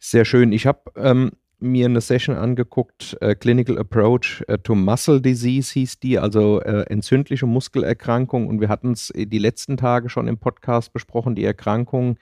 sehr 0.00 0.24
schön. 0.24 0.52
Ich 0.52 0.66
habe 0.66 0.90
ähm, 0.96 1.32
mir 1.62 1.86
eine 1.86 2.00
Session 2.00 2.36
angeguckt, 2.36 3.16
äh, 3.20 3.34
Clinical 3.34 3.78
Approach 3.78 4.42
äh, 4.48 4.58
to 4.58 4.74
Muscle 4.74 5.20
Disease 5.20 5.72
hieß 5.72 6.00
die, 6.00 6.18
also 6.18 6.60
äh, 6.60 6.82
entzündliche 6.90 7.46
Muskelerkrankung. 7.46 8.48
Und 8.48 8.60
wir 8.60 8.68
hatten 8.68 8.92
es 8.92 9.10
äh, 9.10 9.26
die 9.26 9.38
letzten 9.38 9.76
Tage 9.76 10.08
schon 10.08 10.28
im 10.28 10.38
Podcast 10.38 10.92
besprochen. 10.92 11.34
Die 11.34 11.44
Erkrankungen 11.44 12.18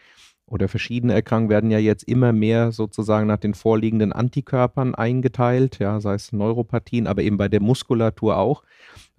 oder 0.47 0.69
verschiedene 0.69 1.15
Erkrankungen 1.15 1.51
werden 1.51 1.71
ja 1.71 1.79
jetzt 1.79 2.05
immer 2.05 2.33
mehr 2.33 2.73
sozusagen 2.73 3.27
nach 3.27 3.39
den 3.39 3.55
vorliegenden 3.55 4.13
Antikörpern 4.13 4.95
eingeteilt, 4.95 5.79
ja, 5.79 6.01
sei 6.01 6.15
es 6.15 6.33
Neuropathien, 6.33 7.07
aber 7.07 7.23
eben 7.23 7.37
bei 7.37 7.49
der 7.49 7.63
Muskulatur 7.63 8.37
auch. 8.37 8.63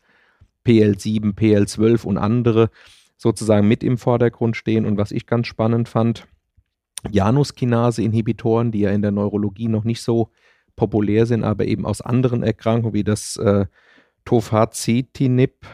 PL7, 0.65 1.33
PL12 1.33 2.03
und 2.03 2.17
andere 2.17 2.69
sozusagen 3.15 3.67
mit 3.67 3.83
im 3.83 3.97
Vordergrund 3.97 4.57
stehen. 4.57 4.85
Und 4.85 4.97
was 4.97 5.11
ich 5.11 5.25
ganz 5.25 5.47
spannend 5.47 5.87
fand, 5.87 6.27
Januskinase-Inhibitoren, 7.09 8.71
die 8.71 8.81
ja 8.81 8.91
in 8.91 9.01
der 9.01 9.11
Neurologie 9.11 9.67
noch 9.67 9.83
nicht 9.83 10.01
so 10.01 10.31
populär 10.75 11.25
sind, 11.25 11.43
aber 11.43 11.65
eben 11.65 11.85
aus 11.85 12.01
anderen 12.01 12.43
Erkrankungen 12.43 12.93
wie 12.93 13.03
das 13.03 13.37
äh, 13.37 13.65
Tofacitinib, 14.25 15.65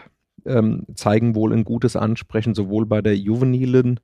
ähm, 0.45 0.85
zeigen 0.95 1.35
wohl 1.35 1.53
ein 1.53 1.63
gutes 1.63 1.95
Ansprechen, 1.95 2.55
sowohl 2.55 2.85
bei 2.85 3.01
der 3.01 3.17
juvenilen 3.17 3.99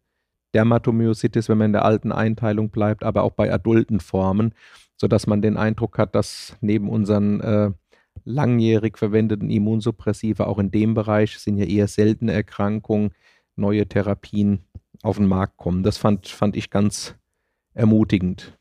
Dermatomyositis, 0.53 1.49
wenn 1.49 1.57
man 1.57 1.67
in 1.67 1.73
der 1.73 1.85
alten 1.85 2.11
Einteilung 2.11 2.69
bleibt, 2.69 3.03
aber 3.03 3.23
auch 3.23 3.31
bei 3.31 3.51
adulten 3.51 3.99
Formen, 3.99 4.53
sodass 4.95 5.27
man 5.27 5.41
den 5.41 5.57
Eindruck 5.57 5.97
hat, 5.97 6.15
dass 6.15 6.55
neben 6.61 6.89
unseren 6.89 7.41
äh, 7.41 7.71
langjährig 8.23 8.97
verwendeten 8.97 9.49
Immunsuppressiva 9.49 10.45
auch 10.45 10.59
in 10.59 10.71
dem 10.71 10.93
Bereich 10.93 11.37
sind 11.37 11.57
ja 11.57 11.65
eher 11.65 11.87
seltene 11.87 12.33
Erkrankungen, 12.33 13.11
neue 13.55 13.87
Therapien 13.87 14.59
auf 15.03 15.17
den 15.17 15.27
Markt 15.27 15.57
kommen. 15.57 15.83
Das 15.83 15.97
fand, 15.97 16.27
fand 16.27 16.55
ich 16.55 16.69
ganz 16.69 17.15
ermutigend. 17.73 18.57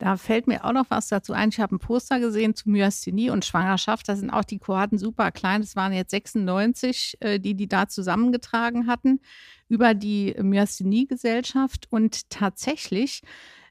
Da 0.00 0.16
fällt 0.16 0.46
mir 0.46 0.64
auch 0.64 0.72
noch 0.72 0.86
was 0.88 1.08
dazu 1.08 1.34
ein. 1.34 1.50
Ich 1.50 1.60
habe 1.60 1.74
ein 1.74 1.78
Poster 1.78 2.20
gesehen 2.20 2.54
zu 2.54 2.70
Myasthenie 2.70 3.28
und 3.28 3.44
Schwangerschaft. 3.44 4.08
Da 4.08 4.16
sind 4.16 4.30
auch 4.30 4.44
die 4.44 4.58
Kohorten 4.58 4.96
super 4.96 5.30
klein. 5.30 5.60
Das 5.60 5.76
waren 5.76 5.92
jetzt 5.92 6.10
96, 6.12 7.18
äh, 7.20 7.38
die 7.38 7.54
die 7.54 7.68
da 7.68 7.86
zusammengetragen 7.86 8.86
hatten 8.86 9.20
über 9.68 9.92
die 9.92 10.34
Myasthenie-Gesellschaft. 10.40 11.86
Und 11.90 12.30
tatsächlich 12.30 13.20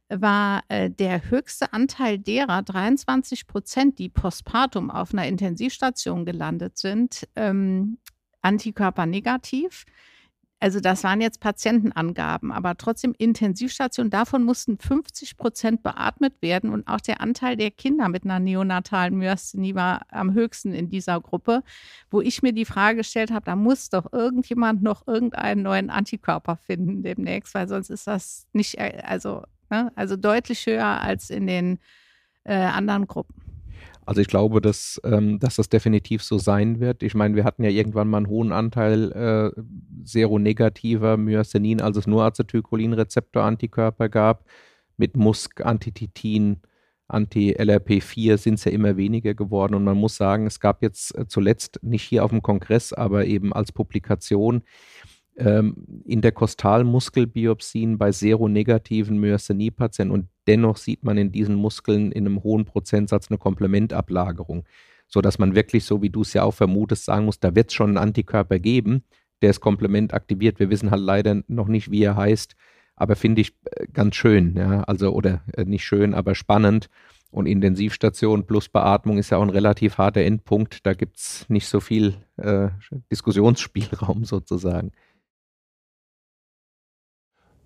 war 0.08 0.64
äh, 0.68 0.92
der 0.92 1.32
höchste 1.32 1.74
Anteil 1.74 2.20
derer, 2.20 2.62
23 2.62 3.48
Prozent, 3.48 3.98
die 3.98 4.10
postpartum 4.10 4.92
auf 4.92 5.14
einer 5.14 5.28
Intensivstation 5.28 6.26
gelandet 6.26 6.78
sind, 6.78 7.28
ähm, 7.36 7.98
antikörpernegativ. 8.44 9.86
Also 10.62 10.82
das 10.82 11.06
waren 11.06 11.22
jetzt 11.22 11.40
Patientenangaben, 11.40 12.52
aber 12.52 12.76
trotzdem 12.76 13.16
Intensivstation. 13.18 14.10
Davon 14.10 14.44
mussten 14.44 14.78
50 14.78 15.38
Prozent 15.38 15.84
beatmet 15.84 16.42
werden 16.42 16.72
und 16.72 16.86
auch 16.88 17.00
der 17.00 17.22
Anteil 17.22 17.56
der 17.56 17.72
Kinder 17.72 18.10
mit 18.10 18.26
einer 18.26 18.40
neonatalen 18.40 19.18
Myasthenie 19.18 19.74
war 19.76 20.02
am 20.10 20.34
höchsten 20.34 20.74
in 20.74 20.90
dieser 20.90 21.22
Gruppe, 21.22 21.64
wo 22.12 22.20
ich 22.20 22.42
mir 22.42 22.52
die 22.52 22.66
Frage 22.66 22.98
gestellt 22.98 23.32
habe, 23.32 23.46
da 23.46 23.56
muss 23.56 23.90
doch 23.90 24.12
irgendjemand 24.12 24.84
noch 24.84 25.08
irgendeinen 25.08 25.62
neuen 25.64 25.90
Antikörper 25.90 26.58
finden 26.58 27.04
demnächst, 27.04 27.54
weil 27.54 27.70
sonst 27.70 27.90
ist 27.90 28.08
das 28.08 28.46
nicht, 28.52 28.78
äh, 28.78 29.02
also, 29.06 29.44
ne, 29.70 29.94
also 29.96 30.18
deutlich 30.18 30.66
höher 30.66 31.02
als 31.02 31.30
in 31.30 31.48
den 31.48 31.80
äh, 32.44 32.56
anderen 32.56 33.08
Gruppen. 33.08 33.59
Also 34.10 34.22
ich 34.22 34.28
glaube, 34.28 34.60
dass, 34.60 35.00
ähm, 35.04 35.38
dass 35.38 35.58
das 35.58 35.70
definitiv 35.70 36.24
so 36.24 36.40
sein 36.40 36.80
wird. 36.80 37.04
Ich 37.04 37.14
meine, 37.14 37.36
wir 37.36 37.44
hatten 37.44 37.64
ja 37.64 37.70
irgendwann 37.70 38.08
mal 38.08 38.18
einen 38.18 38.28
hohen 38.28 38.52
Anteil 38.52 39.12
äh, 39.12 39.62
seronegativer 40.04 41.16
Myostanin, 41.16 41.80
als 41.80 41.96
es 41.96 42.08
nur 42.08 42.24
Acetylcholinrezeptor-Antikörper 42.24 44.10
gab. 44.10 44.46
Mit 44.98 45.16
Musk, 45.16 45.64
Antititin, 45.64 46.62
Anti-LRP4 47.08 48.38
sind 48.38 48.56
es 48.56 48.64
ja 48.64 48.72
immer 48.72 48.98
weniger 48.98 49.36
geworden. 49.36 49.76
Und 49.76 49.84
man 49.84 49.98
muss 49.98 50.18
sagen, 50.18 50.48
es 50.48 50.60
gab 50.60 50.82
jetzt 50.82 51.16
äh, 51.16 51.28
zuletzt, 51.28 51.78
nicht 51.84 52.02
hier 52.02 52.26
auf 52.26 52.32
dem 52.32 52.42
Kongress, 52.42 52.94
aber 52.94 53.26
eben 53.26 53.54
als 53.54 53.72
Publikation, 53.72 54.64
ähm, 55.40 56.04
Interkostalmuskelbiopsien 56.06 57.98
bei 57.98 58.12
seronegativen 58.12 59.20
Myasthenie-Patienten 59.20 60.14
und 60.14 60.28
dennoch 60.48 60.78
sieht 60.78 61.04
man 61.04 61.18
in 61.18 61.32
diesen 61.32 61.56
Muskeln 61.56 62.12
in 62.12 62.26
einem 62.26 62.44
hohen 62.44 62.66
Prozentsatz 62.66 63.30
eine 63.30 63.38
Komplementablagerung, 63.38 64.66
sodass 65.08 65.40
man 65.40 65.56
wirklich, 65.56 65.86
so 65.86 66.02
wie 66.02 66.10
du 66.10 66.22
es 66.22 66.34
ja 66.34 66.44
auch 66.44 66.54
vermutest, 66.54 67.06
sagen 67.06 67.26
muss, 67.26 67.40
da 67.40 67.56
wird 67.56 67.70
es 67.70 67.74
schon 67.74 67.90
einen 67.90 67.98
Antikörper 67.98 68.60
geben, 68.60 69.04
der 69.42 69.50
das 69.50 69.62
Komplement 69.62 70.14
aktiviert. 70.14 70.60
Wir 70.60 70.70
wissen 70.70 70.92
halt 70.92 71.02
leider 71.02 71.42
noch 71.48 71.68
nicht, 71.68 71.90
wie 71.92 72.04
er 72.04 72.16
heißt, 72.16 72.56
aber 72.96 73.16
finde 73.16 73.42
ich 73.42 73.56
äh, 73.66 73.88
ganz 73.94 74.16
schön, 74.16 74.56
ja, 74.56 74.84
also 74.84 75.12
oder 75.14 75.42
äh, 75.54 75.64
nicht 75.64 75.86
schön, 75.86 76.14
aber 76.14 76.36
spannend. 76.36 76.90
Und 77.32 77.46
Intensivstation 77.46 78.48
plus 78.48 78.70
Beatmung 78.70 79.20
ist 79.20 79.30
ja 79.30 79.38
auch 79.38 79.44
ein 79.44 79.52
relativ 79.52 80.00
harter 80.00 80.22
Endpunkt. 80.22 80.86
Da 80.86 80.94
gibt 80.96 81.18
es 81.18 81.46
nicht 81.48 81.68
so 81.68 81.80
viel 81.80 82.16
äh, 82.38 82.70
Diskussionsspielraum 83.12 84.24
sozusagen. 84.26 84.92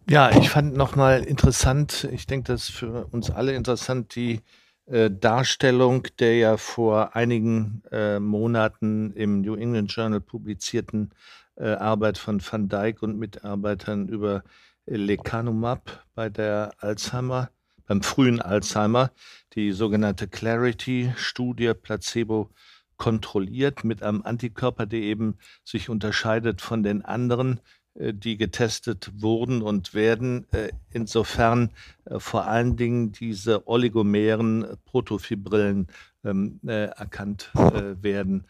Ja, 0.10 0.32
ich 0.38 0.50
fand 0.50 0.76
nochmal 0.76 1.24
interessant, 1.24 2.10
ich 2.12 2.28
denke, 2.28 2.52
das 2.52 2.64
ist 2.64 2.76
für 2.76 3.06
uns 3.12 3.30
alle 3.32 3.54
interessant, 3.54 4.16
die 4.16 4.42
äh, 4.86 5.10
Darstellung 5.10 6.08
der 6.20 6.36
ja 6.36 6.58
vor 6.58 7.16
einigen 7.16 7.84
äh, 7.90 8.20
Monaten 8.20 9.14
im 9.14 9.42
New 9.42 9.56
England 9.56 9.94
Journal 9.94 10.20
publizierten 10.20 11.12
äh, 11.56 11.70
Arbeit 11.70 12.18
von 12.18 12.42
Van 12.42 12.68
Dyck 12.68 13.02
und 13.02 13.18
Mitarbeitern 13.18 14.10
über 14.10 14.44
Lecanemab 14.86 16.06
bei 16.16 16.30
der 16.30 16.74
Alzheimer, 16.80 17.50
beim 17.88 18.04
frühen 18.04 18.42
Alzheimer, 18.42 19.12
die 19.54 19.72
sogenannte 19.72 20.28
Clarity-Studie, 20.28 21.74
Placebo 21.76 22.50
kontrolliert 22.98 23.86
mit 23.86 24.04
einem 24.04 24.22
Antikörper, 24.24 24.86
der 24.86 25.00
eben 25.00 25.38
sich 25.64 25.90
unterscheidet 25.90 26.62
von 26.62 26.84
den 26.84 27.04
anderen 27.04 27.62
die 27.96 28.38
getestet 28.38 29.12
wurden 29.22 29.62
und 29.62 29.94
werden, 29.94 30.48
äh, 30.52 30.70
insofern 30.92 31.72
äh, 32.06 32.20
vor 32.20 32.48
allen 32.48 32.76
Dingen 32.76 33.12
diese 33.12 33.68
oligomeren 33.68 34.66
Protofibrillen 34.86 35.88
ähm, 36.24 36.60
erkannt 36.64 37.52
werden 37.54 38.46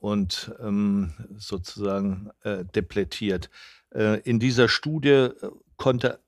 und 0.00 0.54
ähm, 0.60 1.12
sozusagen 1.36 2.30
deplettiert. 2.74 3.50
In 4.24 4.38
dieser 4.38 4.68
Studie 4.68 5.28
konnte 5.76 6.20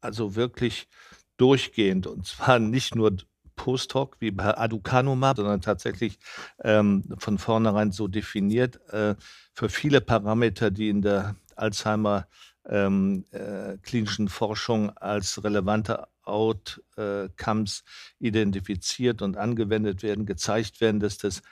also 0.00 0.34
wirklich 0.34 0.88
durchgehend, 1.36 2.06
und 2.06 2.26
zwar 2.26 2.58
nicht 2.58 2.94
nur 2.94 3.16
Post-Hoc 3.56 4.16
wie 4.20 4.30
bei 4.30 4.56
Aducanumab, 4.56 5.36
sondern 5.36 5.60
tatsächlich 5.60 6.18
ähm, 6.64 7.04
von 7.18 7.38
vornherein 7.38 7.92
so 7.92 8.08
definiert, 8.08 8.80
äh, 8.90 9.14
für 9.54 9.68
viele 9.68 10.00
Parameter, 10.00 10.70
die 10.70 10.88
in 10.88 11.02
der 11.02 11.36
Alzheimer 11.62 12.26
ähm, 12.68 13.24
äh, 13.30 13.78
klinischen 13.82 14.28
Forschung 14.28 14.90
als 14.96 15.42
relevante 15.42 16.06
Outcomes 16.24 17.84
identifiziert 18.18 19.22
und 19.22 19.36
angewendet 19.36 20.02
werden, 20.02 20.26
gezeigt 20.26 20.80
werden, 20.80 21.00
dass 21.00 21.18
das 21.18 21.42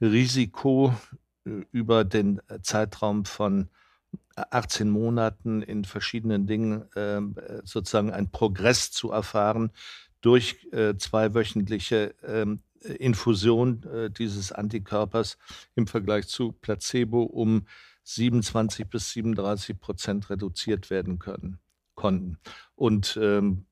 Risiko 0.00 0.94
äh, 1.44 1.62
über 1.70 2.04
den 2.04 2.40
Zeitraum 2.62 3.24
von 3.24 3.68
18 4.36 4.90
Monaten 4.90 5.62
in 5.62 5.84
verschiedenen 5.84 6.46
Dingen 6.46 6.84
ähm, 6.96 7.36
äh, 7.36 7.60
sozusagen 7.64 8.12
ein 8.12 8.30
Progress 8.30 8.90
zu 8.90 9.10
erfahren 9.10 9.70
durch 10.20 10.66
äh, 10.72 10.96
zweiwöchentliche 10.96 12.14
ähm, 12.26 12.60
Infusion 12.98 13.82
äh, 13.84 14.10
dieses 14.10 14.52
Antikörpers 14.52 15.38
im 15.74 15.86
Vergleich 15.86 16.28
zu 16.28 16.52
Placebo 16.52 17.22
um 17.22 17.66
27 18.04 18.88
bis 18.88 19.10
37 19.10 19.80
Prozent 19.80 20.30
reduziert 20.30 20.90
werden 20.90 21.18
können, 21.18 21.58
konnten. 21.94 22.38
Und 22.74 23.18
ähm, 23.20 23.66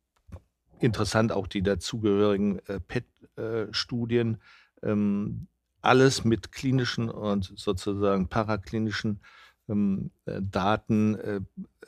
interessant 0.80 1.32
auch 1.32 1.46
die 1.46 1.62
dazugehörigen 1.62 2.58
äh, 2.66 2.80
PET-Studien. 2.80 4.38
Ähm, 4.82 5.46
alles 5.80 6.24
mit 6.24 6.52
klinischen 6.52 7.10
und 7.10 7.52
sozusagen 7.56 8.28
paraklinischen 8.28 9.20
ähm, 9.68 10.10
äh, 10.26 10.40
Daten 10.40 11.14
äh, 11.16 11.40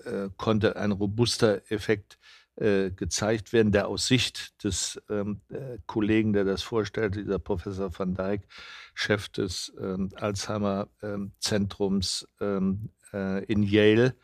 äh, 0.04 0.30
konnte 0.36 0.76
ein 0.76 0.92
robuster 0.92 1.70
Effekt 1.70 2.18
äh, 2.56 2.92
gezeigt 2.92 3.52
werden, 3.52 3.72
der 3.72 3.88
aus 3.88 4.06
Sicht 4.06 4.62
des 4.62 5.02
ähm, 5.10 5.40
äh, 5.48 5.78
Kollegen, 5.86 6.32
der 6.32 6.44
das 6.44 6.62
vorstellt, 6.62 7.16
dieser 7.16 7.40
Professor 7.40 7.90
van 7.98 8.14
Dijk, 8.14 8.46
Chef 8.94 9.28
des 9.28 9.74
ähm, 9.80 10.10
Alzheimer-Zentrums 10.14 12.28
ähm, 12.40 12.90
ähm, 13.12 13.12
äh, 13.12 13.42
in 13.46 13.64
Yale, 13.64 14.14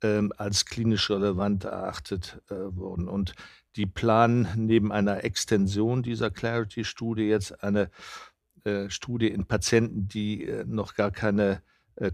ähm, 0.00 0.32
als 0.36 0.64
klinisch 0.64 1.10
relevant 1.10 1.64
erachtet 1.64 2.40
äh, 2.50 2.54
wurden. 2.54 3.08
Und 3.08 3.34
die 3.74 3.86
planen 3.86 4.46
neben 4.54 4.92
einer 4.92 5.24
Extension 5.24 6.04
dieser 6.04 6.30
Clarity-Studie 6.30 7.24
jetzt 7.24 7.64
eine 7.64 7.90
äh, 8.62 8.88
Studie 8.90 9.26
in 9.26 9.46
Patienten, 9.46 10.06
die 10.06 10.48
noch 10.66 10.94
gar 10.94 11.10
keine 11.10 11.62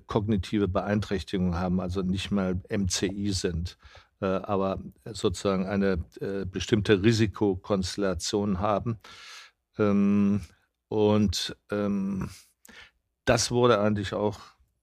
kognitive 0.09 0.67
Beeinträchtigung 0.67 1.55
haben, 1.55 1.79
also 1.79 2.03
nicht 2.03 2.33
mal 2.33 2.61
MCI 2.69 3.31
sind. 3.33 3.79
Äh, 4.21 4.27
aber 4.27 4.81
sozusagen 5.05 5.67
eine 5.67 6.05
äh, 6.21 6.45
bestimmte 6.45 7.03
Risikokonstellation 7.03 8.59
haben. 8.59 8.99
Ähm, 9.79 10.41
und 10.89 11.57
ähm, 11.71 12.29
das 13.25 13.51
wurde 13.51 13.81
eigentlich 13.81 14.15
auch 14.15 14.41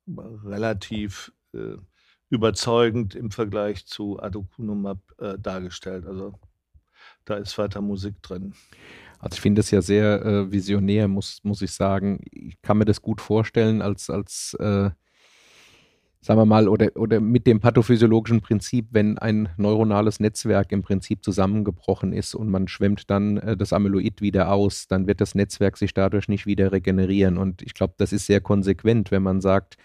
relativ 0.08 1.34
äh, 1.54 1.78
überzeugend 2.30 3.16
im 3.16 3.32
Vergleich 3.32 3.86
zu 3.86 4.20
Aducanumab 4.22 5.00
dargestellt. 5.40 6.06
Also 6.06 6.34
da 7.24 7.36
ist 7.36 7.58
weiter 7.58 7.82
Musik 7.82 8.22
drin. 8.22 8.54
Also 9.20 9.36
ich 9.36 9.42
finde 9.42 9.62
es 9.62 9.72
ja 9.72 9.82
sehr 9.82 10.26
äh, 10.26 10.52
visionär, 10.52 11.08
muss, 11.08 11.40
muss 11.44 11.62
ich 11.62 11.72
sagen. 11.72 12.20
Ich 12.32 12.62
kann 12.62 12.78
mir 12.78 12.86
das 12.86 13.02
gut 13.02 13.22
vorstellen 13.22 13.82
als, 13.82 14.10
als 14.10 14.56
äh, 14.60 14.90
sagen 16.26 16.40
wir 16.40 16.46
mal, 16.48 16.68
oder, 16.68 16.90
oder 16.96 17.20
mit 17.20 17.46
dem 17.46 17.60
pathophysiologischen 17.60 18.42
Prinzip, 18.42 18.88
wenn 18.90 19.20
ein 19.20 19.48
neuronales 19.58 20.20
Netzwerk 20.20 20.72
im 20.72 20.82
Prinzip 20.82 21.24
zusammengebrochen 21.24 22.14
ist 22.14 22.34
und 22.34 22.50
man 22.50 22.68
schwemmt 22.68 23.12
dann 23.12 23.38
äh, 23.38 23.56
das 23.56 23.74
Amyloid 23.74 24.22
wieder 24.22 24.52
aus, 24.52 24.88
dann 24.88 25.06
wird 25.06 25.22
das 25.22 25.36
Netzwerk 25.36 25.78
sich 25.78 25.94
dadurch 25.94 26.28
nicht 26.28 26.48
wieder 26.48 26.72
regenerieren. 26.72 27.38
Und 27.38 27.62
ich 27.62 27.76
glaube, 27.76 27.94
das 27.98 28.12
ist 28.12 28.26
sehr 28.26 28.42
konsequent, 28.42 29.12
wenn 29.12 29.22
man 29.22 29.40
sagt, 29.40 29.78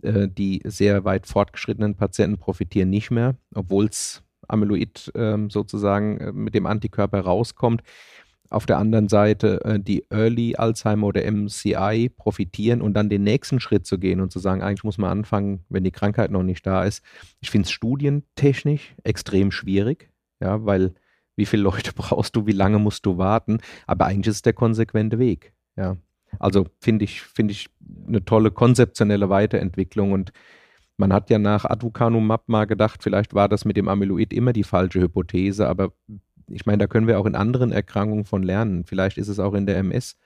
äh, 0.00 0.26
die 0.26 0.62
sehr 0.64 1.04
weit 1.04 1.26
fortgeschrittenen 1.26 1.96
Patienten 1.96 2.38
profitieren 2.38 2.88
nicht 2.88 3.10
mehr, 3.10 3.36
obwohl 3.54 3.84
es 3.84 4.22
Amyloid 4.48 5.12
ähm, 5.14 5.50
sozusagen 5.50 6.16
äh, 6.16 6.32
mit 6.32 6.54
dem 6.54 6.64
Antikörper 6.64 7.20
rauskommt 7.20 7.82
auf 8.50 8.66
der 8.66 8.78
anderen 8.78 9.08
Seite 9.08 9.64
äh, 9.64 9.80
die 9.80 10.04
Early 10.10 10.56
Alzheimer 10.56 11.06
oder 11.06 11.30
MCI 11.30 12.10
profitieren 12.16 12.82
und 12.82 12.94
dann 12.94 13.08
den 13.08 13.24
nächsten 13.24 13.60
Schritt 13.60 13.86
zu 13.86 13.98
gehen 13.98 14.20
und 14.20 14.30
zu 14.30 14.38
sagen, 14.38 14.62
eigentlich 14.62 14.84
muss 14.84 14.98
man 14.98 15.10
anfangen, 15.10 15.64
wenn 15.68 15.84
die 15.84 15.90
Krankheit 15.90 16.30
noch 16.30 16.42
nicht 16.42 16.66
da 16.66 16.84
ist. 16.84 17.02
Ich 17.40 17.50
finde 17.50 17.66
es 17.66 17.72
studientechnisch 17.72 18.94
extrem 19.02 19.50
schwierig, 19.50 20.10
ja, 20.40 20.64
weil 20.64 20.94
wie 21.36 21.46
viele 21.46 21.62
Leute 21.62 21.92
brauchst 21.96 22.36
du, 22.36 22.46
wie 22.46 22.52
lange 22.52 22.78
musst 22.78 23.06
du 23.06 23.18
warten, 23.18 23.58
aber 23.86 24.06
eigentlich 24.06 24.28
ist 24.28 24.36
es 24.36 24.42
der 24.42 24.52
konsequente 24.52 25.18
Weg, 25.18 25.52
ja. 25.76 25.96
Also 26.40 26.66
finde 26.80 27.04
ich, 27.04 27.22
finde 27.22 27.52
ich 27.52 27.70
eine 28.08 28.24
tolle 28.24 28.50
konzeptionelle 28.50 29.30
Weiterentwicklung 29.30 30.10
und 30.10 30.32
man 30.96 31.12
hat 31.12 31.30
ja 31.30 31.38
nach 31.38 31.64
Aducanumab 31.64 32.48
mal 32.48 32.66
gedacht, 32.66 33.02
vielleicht 33.02 33.34
war 33.34 33.48
das 33.48 33.64
mit 33.64 33.76
dem 33.76 33.88
Amyloid 33.88 34.32
immer 34.32 34.52
die 34.52 34.64
falsche 34.64 35.00
Hypothese, 35.00 35.68
aber 35.68 35.92
ich 36.48 36.66
meine, 36.66 36.78
da 36.78 36.86
können 36.86 37.06
wir 37.06 37.18
auch 37.18 37.26
in 37.26 37.34
anderen 37.34 37.72
Erkrankungen 37.72 38.24
von 38.24 38.42
lernen. 38.42 38.84
Vielleicht 38.84 39.18
ist 39.18 39.28
es 39.28 39.38
auch 39.38 39.54
in 39.54 39.66
der 39.66 39.78
MS 39.78 40.16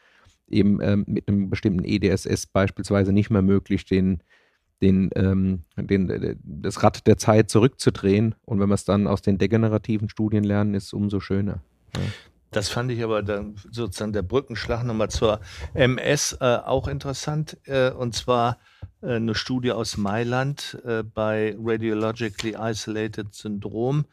eben 0.49 0.81
ähm, 0.81 1.05
mit 1.07 1.29
einem 1.29 1.51
bestimmten 1.51 1.85
EDSS 1.85 2.47
beispielsweise 2.47 3.13
nicht 3.13 3.31
mehr 3.31 3.43
möglich, 3.43 3.85
den, 3.85 4.23
den, 4.81 5.11
ähm, 5.15 5.65
den, 5.77 6.11
äh, 6.11 6.37
das 6.43 6.83
Rad 6.83 7.07
der 7.07 7.19
Zeit 7.19 7.51
zurückzudrehen. 7.51 8.35
Und 8.45 8.61
wenn 8.61 8.69
wir 8.69 8.75
es 8.75 8.85
dann 8.85 9.07
aus 9.07 9.23
den 9.23 9.39
degenerativen 9.39 10.09
Studien 10.09 10.45
lernen, 10.45 10.75
ist 10.75 10.87
es 10.87 10.93
umso 10.93 11.21
schöner. 11.21 11.63
Ja. 11.97 12.03
Das 12.51 12.71
fand 12.71 12.91
ich 12.91 13.03
aber 13.05 13.23
dann 13.23 13.57
sozusagen 13.71 14.15
der 14.15 14.23
Brückenschlag 14.23 14.83
nochmal 14.83 15.11
zur 15.11 15.41
MS 15.75 16.39
äh, 16.41 16.57
auch 16.65 16.89
interessant. 16.89 17.59
Äh, 17.65 17.91
und 17.91 18.15
zwar 18.15 18.59
äh, 19.03 19.17
eine 19.17 19.35
Studie 19.35 19.73
aus 19.73 19.99
Mailand 19.99 20.79
äh, 20.85 21.03
bei 21.03 21.55
Radiologically 21.59 22.57
Isolated 22.59 23.35
Syndrom 23.35 24.07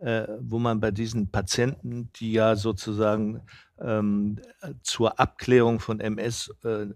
äh, 0.00 0.26
wo 0.40 0.58
man 0.58 0.80
bei 0.80 0.90
diesen 0.90 1.30
Patienten, 1.30 2.10
die 2.16 2.32
ja 2.32 2.56
sozusagen 2.56 3.42
ähm, 3.78 4.40
zur 4.82 5.20
Abklärung 5.20 5.80
von 5.80 6.00
MS 6.00 6.54
äh, 6.64 6.86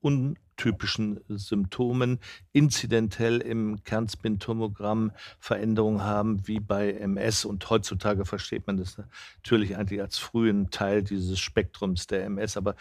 untypischen 0.00 1.20
Symptomen 1.28 2.20
inzidentell 2.52 3.38
im 3.38 3.82
Kernspintomogramm 3.82 5.10
Veränderungen 5.40 6.04
haben 6.04 6.46
wie 6.46 6.60
bei 6.60 6.92
MS. 6.92 7.44
Und 7.44 7.68
heutzutage 7.68 8.24
versteht 8.24 8.68
man 8.68 8.76
das 8.76 9.02
natürlich 9.36 9.76
eigentlich 9.76 10.00
als 10.00 10.18
frühen 10.18 10.70
Teil 10.70 11.02
dieses 11.02 11.40
Spektrums 11.40 12.06
der 12.06 12.24
MS. 12.24 12.56
Aber 12.56 12.76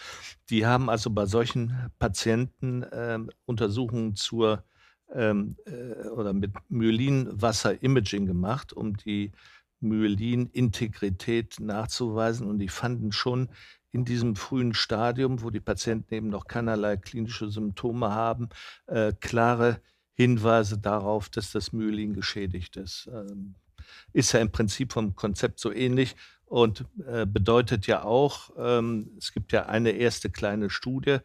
die 0.51 0.67
haben 0.67 0.89
also 0.89 1.09
bei 1.09 1.25
solchen 1.25 1.89
Patienten 1.97 2.83
äh, 2.83 3.17
Untersuchungen 3.45 4.15
zur 4.15 4.63
ähm, 5.13 5.55
äh, 5.65 6.07
oder 6.09 6.33
mit 6.33 6.51
Myelinwasser-Imaging 6.69 8.25
gemacht, 8.25 8.73
um 8.73 8.97
die 8.97 9.31
Myelin-Integrität 9.79 11.59
nachzuweisen. 11.59 12.47
Und 12.47 12.59
die 12.59 12.69
fanden 12.69 13.11
schon 13.11 13.49
in 13.91 14.03
diesem 14.03 14.35
frühen 14.35 14.73
Stadium, 14.73 15.41
wo 15.41 15.49
die 15.49 15.61
Patienten 15.61 16.13
eben 16.13 16.27
noch 16.29 16.47
keinerlei 16.47 16.97
klinische 16.97 17.49
Symptome 17.49 18.11
haben, 18.11 18.49
äh, 18.87 19.13
klare 19.19 19.79
Hinweise 20.13 20.77
darauf, 20.77 21.29
dass 21.29 21.51
das 21.51 21.71
Myelin 21.71 22.13
geschädigt 22.13 22.77
ist. 22.77 23.09
Ähm, 23.13 23.55
ist 24.13 24.31
ja 24.31 24.39
im 24.39 24.51
Prinzip 24.51 24.93
vom 24.93 25.15
Konzept 25.15 25.59
so 25.59 25.71
ähnlich 25.71 26.15
und 26.45 26.85
äh, 27.07 27.25
bedeutet 27.25 27.87
ja 27.87 28.03
auch, 28.03 28.51
ähm, 28.57 29.11
es 29.17 29.31
gibt 29.33 29.51
ja 29.51 29.65
eine 29.67 29.91
erste 29.91 30.29
kleine 30.29 30.69
Studie, 30.69 31.17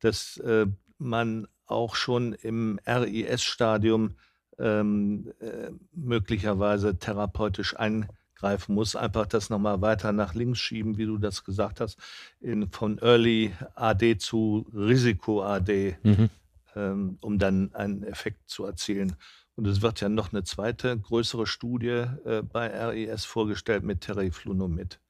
dass 0.00 0.36
äh, 0.38 0.66
man 0.98 1.46
auch 1.66 1.94
schon 1.94 2.32
im 2.32 2.78
RIS-Stadium 2.86 4.16
ähm, 4.58 5.32
äh, 5.40 5.70
möglicherweise 5.92 6.98
therapeutisch 6.98 7.76
eingreifen 7.76 8.74
muss. 8.74 8.96
Einfach 8.96 9.26
das 9.26 9.50
nochmal 9.50 9.80
weiter 9.80 10.12
nach 10.12 10.34
links 10.34 10.58
schieben, 10.58 10.96
wie 10.96 11.06
du 11.06 11.18
das 11.18 11.44
gesagt 11.44 11.80
hast, 11.80 11.98
in, 12.40 12.70
von 12.70 12.98
Early 12.98 13.52
AD 13.74 14.18
zu 14.18 14.66
Risiko 14.72 15.42
AD, 15.42 15.96
mhm. 16.02 16.30
ähm, 16.74 17.18
um 17.20 17.38
dann 17.38 17.74
einen 17.74 18.02
Effekt 18.02 18.48
zu 18.48 18.64
erzielen. 18.64 19.16
Und 19.56 19.66
es 19.66 19.80
wird 19.80 20.00
ja 20.00 20.08
noch 20.08 20.32
eine 20.32 20.44
zweite 20.44 20.98
größere 20.98 21.46
Studie 21.46 22.04
äh, 22.24 22.42
bei 22.42 22.68
RES 22.68 23.24
vorgestellt 23.24 23.84
mit 23.84 24.02
Teriflunomid. 24.02 25.00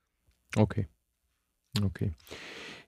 Okay. 0.57 0.89
Okay. 1.83 2.15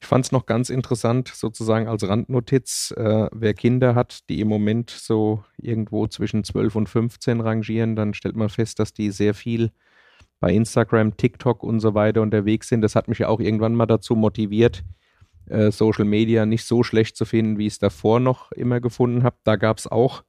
Ich 0.01 0.07
fand 0.07 0.25
es 0.25 0.33
noch 0.33 0.47
ganz 0.47 0.71
interessant, 0.71 1.29
sozusagen 1.29 1.89
als 1.89 2.09
Randnotiz, 2.09 2.95
äh, 2.97 3.29
wer 3.33 3.55
Kinder 3.55 3.95
hat, 3.95 4.29
die 4.29 4.41
im 4.41 4.49
Moment 4.49 4.91
so 4.91 5.45
irgendwo 5.57 6.07
zwischen 6.07 6.45
12 6.45 6.77
und 6.77 6.89
15 6.89 7.41
rangieren, 7.41 7.97
dann 7.97 8.15
stellt 8.15 8.37
man 8.37 8.49
fest, 8.49 8.79
dass 8.79 8.93
die 8.93 9.11
sehr 9.11 9.35
viel 9.35 9.73
bei 10.41 10.53
Instagram, 10.53 11.17
TikTok 11.17 11.65
und 11.65 11.81
so 11.81 11.95
weiter 11.95 12.23
unterwegs 12.23 12.69
sind. 12.69 12.83
Das 12.83 12.95
hat 12.95 13.09
mich 13.09 13.19
ja 13.19 13.29
auch 13.29 13.41
irgendwann 13.41 13.75
mal 13.75 13.87
dazu 13.87 14.15
motiviert, 14.15 14.85
äh, 15.47 15.73
Social 15.73 16.05
Media 16.05 16.47
nicht 16.47 16.65
so 16.65 16.83
schlecht 16.83 17.17
zu 17.17 17.25
finden, 17.25 17.59
wie 17.59 17.67
ich 17.67 17.75
es 17.75 17.79
davor 17.79 18.21
noch 18.21 18.53
immer 18.53 18.81
gefunden 18.81 19.25
habe. 19.25 19.37
Da 19.45 19.57
gab 19.57 19.79
es 19.79 19.87
auch 19.87 20.23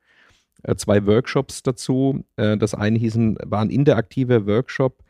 äh, 0.64 0.76
zwei 0.76 1.06
Workshops 1.06 1.62
dazu. 1.64 2.26
Äh, 2.38 2.58
das 2.58 2.74
eine 2.74 2.98
hießen, 2.98 3.38
war 3.46 3.62
ein 3.62 3.70
interaktiver 3.70 4.48
Workshop, 4.48 5.04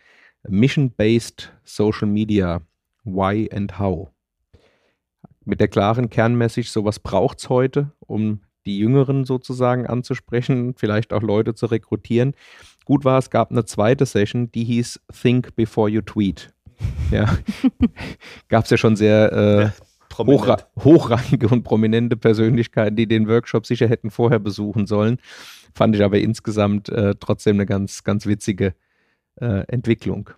Mission-Based 0.47 1.51
Social 1.63 2.07
Media, 2.07 2.61
Why 3.03 3.49
and 3.53 3.79
How. 3.79 4.09
Mit 5.45 5.59
der 5.59 5.67
klaren 5.67 6.09
Kernmessage, 6.09 6.69
sowas 6.69 6.99
braucht 6.99 7.39
es 7.39 7.49
heute, 7.49 7.91
um 7.99 8.41
die 8.65 8.77
Jüngeren 8.77 9.25
sozusagen 9.25 9.87
anzusprechen, 9.87 10.75
vielleicht 10.75 11.13
auch 11.13 11.21
Leute 11.21 11.55
zu 11.55 11.65
rekrutieren. 11.65 12.33
Gut 12.85 13.05
war, 13.05 13.17
es 13.17 13.29
gab 13.29 13.51
eine 13.51 13.65
zweite 13.65 14.05
Session, 14.05 14.51
die 14.51 14.63
hieß 14.63 14.99
Think 15.21 15.55
Before 15.55 15.89
You 15.89 16.01
Tweet. 16.01 16.53
Ja, 17.11 17.37
gab 18.47 18.65
es 18.65 18.69
ja 18.69 18.77
schon 18.77 18.95
sehr 18.95 19.33
äh, 19.33 19.63
ja, 19.63 19.73
hochra 20.17 20.57
hochrangige 20.81 21.47
und 21.47 21.63
prominente 21.63 22.15
Persönlichkeiten, 22.15 22.95
die 22.95 23.07
den 23.07 23.27
Workshop 23.27 23.65
sicher 23.65 23.87
hätten 23.87 24.11
vorher 24.11 24.39
besuchen 24.39 24.85
sollen. 24.85 25.17
Fand 25.73 25.95
ich 25.95 26.03
aber 26.03 26.19
insgesamt 26.19 26.87
äh, 26.89 27.15
trotzdem 27.19 27.57
eine 27.57 27.65
ganz, 27.65 28.03
ganz 28.03 28.27
witzige 28.27 28.75
äh, 29.35 29.65
Entwicklung. 29.67 30.29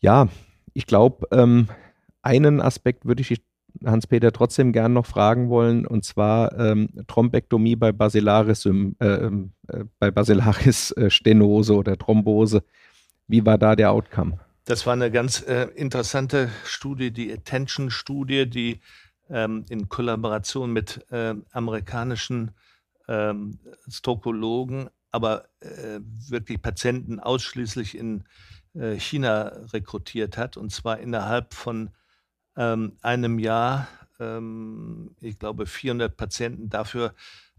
Ja, 0.00 0.28
ich 0.74 0.86
glaube, 0.86 1.26
ähm, 1.30 1.68
einen 2.22 2.60
Aspekt 2.60 3.04
würde 3.04 3.22
ich 3.22 3.42
Hans-Peter 3.84 4.32
trotzdem 4.32 4.72
gern 4.72 4.92
noch 4.92 5.06
fragen 5.06 5.48
wollen, 5.48 5.86
und 5.86 6.04
zwar 6.04 6.58
ähm, 6.58 6.88
Thrombektomie 7.06 7.76
bei 7.76 7.92
Basilaris, 7.92 8.66
äh, 8.66 8.70
ähm, 9.00 9.52
äh, 9.68 9.84
bei 9.98 10.10
Basilaris 10.10 10.92
äh, 10.92 11.10
Stenose 11.10 11.74
oder 11.74 11.96
Thrombose. 11.96 12.64
Wie 13.28 13.44
war 13.46 13.58
da 13.58 13.74
der 13.74 13.92
Outcome? 13.92 14.38
Das 14.64 14.86
war 14.86 14.92
eine 14.92 15.10
ganz 15.10 15.42
äh, 15.42 15.68
interessante 15.74 16.50
Studie, 16.64 17.10
die 17.10 17.32
Attention-Studie, 17.32 18.48
die 18.48 18.80
ähm, 19.30 19.64
in 19.68 19.88
Kollaboration 19.88 20.72
mit 20.72 21.04
äh, 21.10 21.34
amerikanischen 21.52 22.52
ähm, 23.08 23.58
Stokologen, 23.88 24.90
aber 25.10 25.46
äh, 25.60 26.00
wirklich 26.28 26.60
Patienten 26.60 27.20
ausschließlich 27.20 27.96
in 27.96 28.24
China 28.96 29.52
rekrutiert 29.74 30.38
hat, 30.38 30.56
und 30.56 30.72
zwar 30.72 30.98
innerhalb 30.98 31.52
von 31.52 31.90
ähm, 32.56 32.96
einem 33.02 33.38
Jahr, 33.38 33.88
ähm, 34.20 35.14
ich 35.20 35.38
glaube, 35.38 35.66
400 35.66 36.16
Patienten. 36.16 36.68
Dafür 36.68 37.14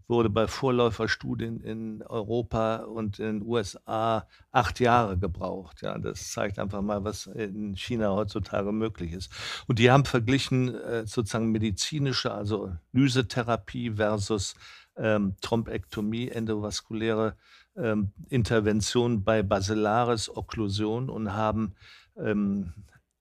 wurde 0.06 0.28
bei 0.28 0.46
Vorläuferstudien 0.46 1.60
in 1.60 2.02
Europa 2.02 2.76
und 2.76 3.18
in 3.18 3.40
den 3.40 3.48
USA 3.48 4.26
acht 4.52 4.80
Jahre 4.80 5.18
gebraucht. 5.18 5.82
Ja, 5.82 5.98
das 5.98 6.30
zeigt 6.30 6.58
einfach 6.58 6.82
mal, 6.82 7.04
was 7.04 7.26
in 7.26 7.76
China 7.76 8.10
heutzutage 8.10 8.72
möglich 8.72 9.12
ist. 9.12 9.32
Und 9.66 9.78
die 9.78 9.90
haben 9.90 10.04
verglichen 10.04 10.74
äh, 10.74 11.06
sozusagen 11.06 11.50
medizinische, 11.50 12.32
also 12.32 12.72
Lysetherapie 12.92 13.92
versus 13.92 14.54
ähm, 14.96 15.36
Thrombektomie, 15.40 16.28
endovaskuläre 16.28 17.36
ähm, 17.76 18.12
Intervention 18.28 19.24
bei 19.24 19.42
Basilaris 19.42 20.28
Okklusion 20.28 21.08
und 21.08 21.32
haben 21.32 21.74
ähm, 22.16 22.72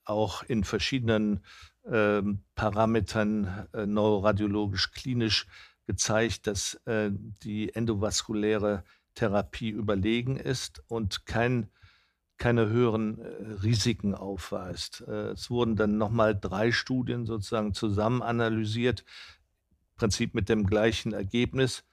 auch 0.06 0.44
in 0.44 0.64
verschiedenen 0.64 1.42
ähm, 1.86 2.44
Parametern 2.56 3.68
äh, 3.74 3.86
neuroradiologisch 3.86 4.92
klinisch 4.92 5.48
gezeigt, 5.86 6.48
dass 6.48 6.76
äh, 6.86 7.12
die 7.12 7.74
endovaskuläre 7.76 8.84
Therapie 9.16 9.70
überlegen 9.70 10.38
ist 10.38 10.82
und 10.88 11.26
kein, 11.26 11.70
keine 12.38 12.70
höheren 12.70 13.20
äh, 13.20 13.54
Risiken 13.64 14.16
aufweist. 14.16 15.02
Es 15.02 15.50
wurden 15.50 15.76
dann 15.76 15.98
nochmal 15.98 16.40
drei 16.40 16.72
Studien 16.72 17.26
sozusagen 17.26 17.74
zusammen 17.74 18.22
analysiert, 18.22 19.02
im 19.02 19.98
Prinzip 19.98 20.34
mit 20.34 20.50
dem 20.50 20.66
gleichen 20.66 21.14
Ergebnis. 21.14 21.84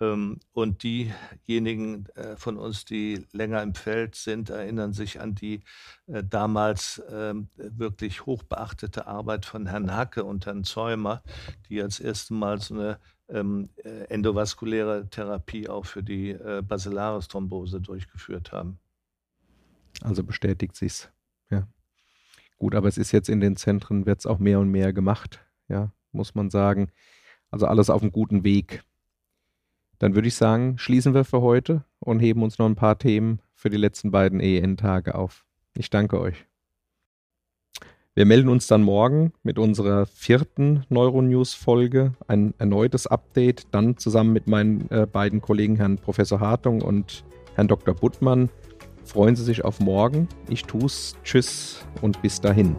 Ähm, 0.00 0.40
und 0.52 0.82
diejenigen 0.82 2.06
äh, 2.14 2.36
von 2.36 2.56
uns, 2.56 2.84
die 2.84 3.26
länger 3.32 3.62
im 3.62 3.74
Feld 3.74 4.16
sind, 4.16 4.50
erinnern 4.50 4.92
sich 4.92 5.20
an 5.20 5.34
die 5.34 5.62
äh, 6.06 6.24
damals 6.24 7.02
ähm, 7.10 7.48
wirklich 7.56 8.26
hochbeachtete 8.26 9.06
Arbeit 9.06 9.46
von 9.46 9.66
Herrn 9.66 9.94
Hacke 9.94 10.24
und 10.24 10.46
Herrn 10.46 10.64
Zäumer, 10.64 11.22
die 11.68 11.80
als 11.80 12.00
erstes 12.00 12.30
Mal 12.30 12.60
so 12.60 12.74
eine 12.74 12.98
ähm, 13.28 13.70
äh, 13.84 14.04
endovaskuläre 14.08 15.08
Therapie 15.08 15.68
auch 15.68 15.86
für 15.86 16.02
die 16.02 16.34
Basilaris-Thrombose 16.34 17.80
durchgeführt 17.80 18.52
haben. 18.52 18.78
Also 20.02 20.24
bestätigt 20.24 20.76
sich's. 20.76 21.08
Ja. 21.50 21.66
Gut, 22.58 22.74
aber 22.74 22.88
es 22.88 22.98
ist 22.98 23.12
jetzt 23.12 23.28
in 23.28 23.40
den 23.40 23.56
Zentren, 23.56 24.06
wird 24.06 24.20
es 24.20 24.26
auch 24.26 24.38
mehr 24.38 24.58
und 24.58 24.70
mehr 24.70 24.92
gemacht, 24.92 25.40
ja, 25.68 25.92
muss 26.12 26.34
man 26.34 26.50
sagen. 26.50 26.90
Also 27.50 27.66
alles 27.66 27.90
auf 27.90 28.02
einem 28.02 28.12
guten 28.12 28.42
Weg. 28.42 28.82
Dann 30.04 30.14
würde 30.14 30.28
ich 30.28 30.34
sagen, 30.34 30.76
schließen 30.76 31.14
wir 31.14 31.24
für 31.24 31.40
heute 31.40 31.82
und 31.98 32.20
heben 32.20 32.42
uns 32.42 32.58
noch 32.58 32.66
ein 32.66 32.74
paar 32.74 32.98
Themen 32.98 33.40
für 33.54 33.70
die 33.70 33.78
letzten 33.78 34.10
beiden 34.10 34.38
EN-Tage 34.38 35.14
auf. 35.14 35.46
Ich 35.78 35.88
danke 35.88 36.20
euch. 36.20 36.44
Wir 38.14 38.26
melden 38.26 38.50
uns 38.50 38.66
dann 38.66 38.82
morgen 38.82 39.32
mit 39.42 39.58
unserer 39.58 40.04
vierten 40.04 40.84
Neuronews-Folge. 40.90 42.12
Ein 42.28 42.52
erneutes 42.58 43.06
Update, 43.06 43.68
dann 43.70 43.96
zusammen 43.96 44.34
mit 44.34 44.46
meinen 44.46 44.90
äh, 44.90 45.06
beiden 45.10 45.40
Kollegen, 45.40 45.76
Herrn 45.76 45.96
Professor 45.96 46.38
Hartung 46.38 46.82
und 46.82 47.24
Herrn 47.54 47.68
Dr. 47.68 47.94
Buttmann. 47.94 48.50
Freuen 49.04 49.36
Sie 49.36 49.44
sich 49.44 49.64
auf 49.64 49.80
morgen. 49.80 50.28
Ich 50.50 50.64
tu's. 50.64 51.16
Tschüss 51.24 51.82
und 52.02 52.20
bis 52.20 52.42
dahin. 52.42 52.76